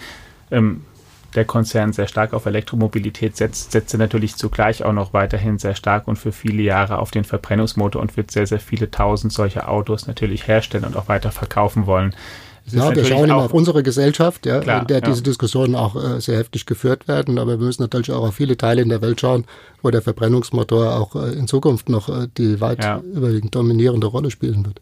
ähm, 0.51 0.83
der 1.37 1.45
Konzern 1.45 1.93
sehr 1.93 2.09
stark 2.09 2.33
auf 2.33 2.47
Elektromobilität 2.47 3.37
setzt, 3.37 3.73
setzt 3.73 3.95
er 3.95 3.99
natürlich 3.99 4.37
zugleich 4.37 4.85
auch 4.85 4.93
noch 4.93 5.13
weiterhin 5.13 5.59
sehr 5.59 5.75
stark 5.75 6.09
und 6.09 6.17
für 6.17 6.33
viele 6.33 6.63
Jahre 6.63 6.99
auf 6.99 7.11
den 7.11 7.25
Verbrennungsmotor 7.25 8.01
und 8.03 8.17
wird 8.17 8.31
sehr, 8.31 8.47
sehr 8.47 8.61
viele 8.61 8.91
tausend 8.91 9.33
solcher 9.33 9.69
Autos 9.69 10.07
natürlich 10.07 10.49
herstellen 10.49 10.85
und 10.85 10.97
auch 10.97 11.09
weiter 11.09 11.31
verkaufen 11.31 11.87
wollen. 11.87 12.15
Ja, 12.69 12.95
wir 12.95 13.05
schauen 13.05 13.31
immer 13.31 13.45
auf 13.45 13.55
unsere 13.55 13.85
Gesellschaft, 13.85 14.45
ja, 14.45 14.59
Klar, 14.59 14.81
in 14.81 14.87
der 14.89 14.99
ja. 14.99 15.05
diese 15.09 15.23
Diskussionen 15.23 15.77
auch 15.77 15.95
äh, 15.95 16.21
sehr 16.21 16.39
heftig 16.39 16.67
geführt 16.67 17.07
werden. 17.07 17.39
Aber 17.39 17.61
wir 17.61 17.65
müssen 17.65 17.83
natürlich 17.83 18.11
auch 18.11 18.27
auf 18.27 18.35
viele 18.35 18.57
Teile 18.57 18.83
in 18.83 18.89
der 18.89 19.03
Welt 19.03 19.21
schauen, 19.21 19.45
wo 19.83 19.91
der 19.91 20.03
Verbrennungsmotor 20.03 20.97
auch 20.97 21.15
äh, 21.15 21.33
in 21.35 21.47
Zukunft 21.47 21.89
noch 21.89 22.09
äh, 22.09 22.27
die 22.37 22.61
weit 22.61 22.83
Ja. 22.83 22.99
überwiegend 23.15 23.55
dominierende 23.55 24.09
Rolle 24.09 24.33
spielen 24.33 24.67
wird. 24.67 24.81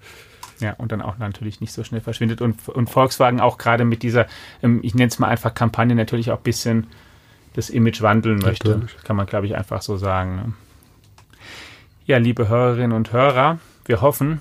Ja, 0.64 0.72
und 0.78 0.92
dann 0.92 1.02
auch 1.02 1.18
natürlich 1.18 1.60
nicht 1.60 1.74
so 1.74 1.84
schnell 1.84 2.00
verschwindet. 2.00 2.40
Und, 2.40 2.70
und 2.70 2.88
Volkswagen 2.88 3.38
auch 3.38 3.58
gerade 3.58 3.84
mit 3.84 4.02
dieser, 4.02 4.26
ähm, 4.62 4.80
ich 4.82 4.94
nenne 4.94 5.08
es 5.08 5.18
mal 5.18 5.28
einfach 5.28 5.52
Kampagne, 5.52 5.94
natürlich 5.94 6.30
auch 6.30 6.38
ein 6.38 6.42
bisschen 6.42 6.86
das 7.52 7.68
Image 7.68 8.00
wandeln 8.00 8.38
möchte. 8.38 8.70
Natürlich. 8.70 8.96
Kann 9.04 9.16
man, 9.16 9.26
glaube 9.26 9.44
ich, 9.44 9.56
einfach 9.56 9.82
so 9.82 9.98
sagen. 9.98 10.36
ne? 10.36 10.52
Ja, 12.06 12.16
liebe 12.16 12.48
Hörerinnen 12.48 12.96
und 12.96 13.12
Hörer, 13.12 13.58
wir 13.84 14.00
hoffen, 14.00 14.40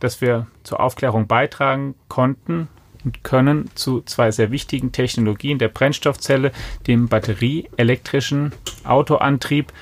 dass 0.00 0.20
wir 0.20 0.48
zur 0.64 0.80
Aufklärung 0.80 1.28
beitragen 1.28 1.94
konnten 2.08 2.66
und 3.04 3.22
können 3.22 3.70
zu 3.76 4.00
zwei 4.00 4.32
sehr 4.32 4.50
wichtigen 4.50 4.90
Technologien, 4.90 5.60
der 5.60 5.68
Brennstoffzelle, 5.68 6.50
dem 6.88 7.06
batterieelektrischen 7.06 8.52
Autoantrieb. 8.82 9.72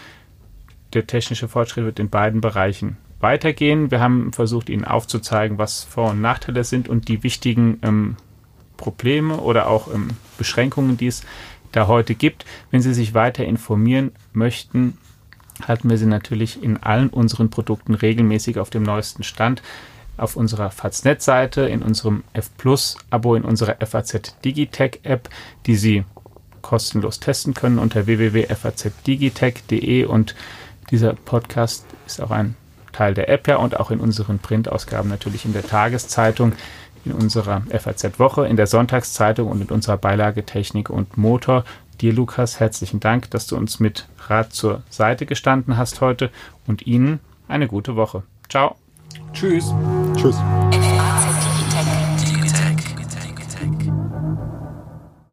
Der 0.93 1.07
technische 1.07 1.49
Fortschritt 1.49 1.87
wird 1.87 1.99
in 1.99 2.11
beiden 2.11 2.43
Bereichen 2.43 2.99
weitergehen. 3.21 3.91
Wir 3.91 4.01
haben 4.01 4.33
versucht, 4.33 4.69
Ihnen 4.69 4.85
aufzuzeigen, 4.85 5.59
was 5.59 5.85
Vor- 5.85 6.11
und 6.11 6.21
Nachteile 6.21 6.65
sind 6.65 6.89
und 6.89 7.09
die 7.09 7.23
wichtigen 7.23 7.79
ähm, 7.83 8.17
Probleme 8.77 9.37
oder 9.37 9.69
auch 9.69 9.93
ähm, 9.93 10.09
Beschränkungen, 10.39 10.97
die 10.97 11.07
es 11.07 11.23
da 11.73 11.87
heute 11.87 12.15
gibt. 12.15 12.45
Wenn 12.71 12.83
Sie 12.83 12.95
sich 12.95 13.15
weiter 13.15 13.45
informieren 13.45 14.13
möchten, 14.33 14.99
halten 15.67 15.91
wir 15.91 15.99
Sie 15.99 16.07
natürlich 16.07 16.63
in 16.63 16.79
allen 16.79 17.11
unseren 17.11 17.51
Produkten 17.51 17.95
regelmäßig 17.95 18.59
auf 18.59 18.71
dem 18.71 18.83
neuesten 18.83 19.23
Stand. 19.23 19.63
Auf 20.17 20.35
unserer 20.37 20.71
Faznet-Seite, 20.71 21.63
in 21.63 21.83
unserem 21.83 22.25
F 22.35 22.51
Plus-Abo, 22.59 23.37
in 23.37 23.45
unserer 23.45 23.77
FAZ 23.85 24.35
Digitech-App, 24.45 25.31
die 25.65 25.77
Sie 25.77 26.05
kostenlos 26.61 27.21
testen 27.21 27.55
können 27.55 27.79
unter 27.79 28.07
www.fazdigitech.de 28.07 30.05
und 30.05 30.35
dieser 30.91 31.15
Podcast 31.15 31.87
ist 32.07 32.21
auch 32.21 32.31
ein 32.31 32.55
Teil 32.93 33.15
der 33.15 33.29
App 33.29 33.49
ja 33.49 33.57
und 33.57 33.79
auch 33.79 33.91
in 33.91 34.01
unseren 34.01 34.39
Printausgaben 34.39 35.11
natürlich 35.11 35.45
in 35.45 35.53
der 35.53 35.67
Tageszeitung, 35.67 36.53
in 37.05 37.13
unserer 37.13 37.63
FAZ-Woche, 37.71 38.47
in 38.47 38.57
der 38.57 38.67
Sonntagszeitung 38.67 39.49
und 39.49 39.61
in 39.63 39.69
unserer 39.69 39.97
Beilage 39.97 40.45
Technik 40.45 40.91
und 40.91 41.17
Motor. 41.17 41.65
Dir, 42.01 42.13
Lukas, 42.13 42.61
herzlichen 42.61 43.01
Dank, 43.01 43.31
dass 43.31 43.47
du 43.47 43.57
uns 43.57 43.81
mit 43.81 44.09
Rat 44.29 44.53
zur 44.53 44.83
Seite 44.91 45.27
gestanden 45.27 45.77
hast 45.77 46.01
heute 46.01 46.31
und 46.67 46.87
Ihnen 46.87 47.21
eine 47.49 47.69
gute 47.69 47.97
Woche. 47.97 48.23
Ciao. 48.49 48.77
Tschüss. 49.33 49.75
Tschüss. 50.17 50.37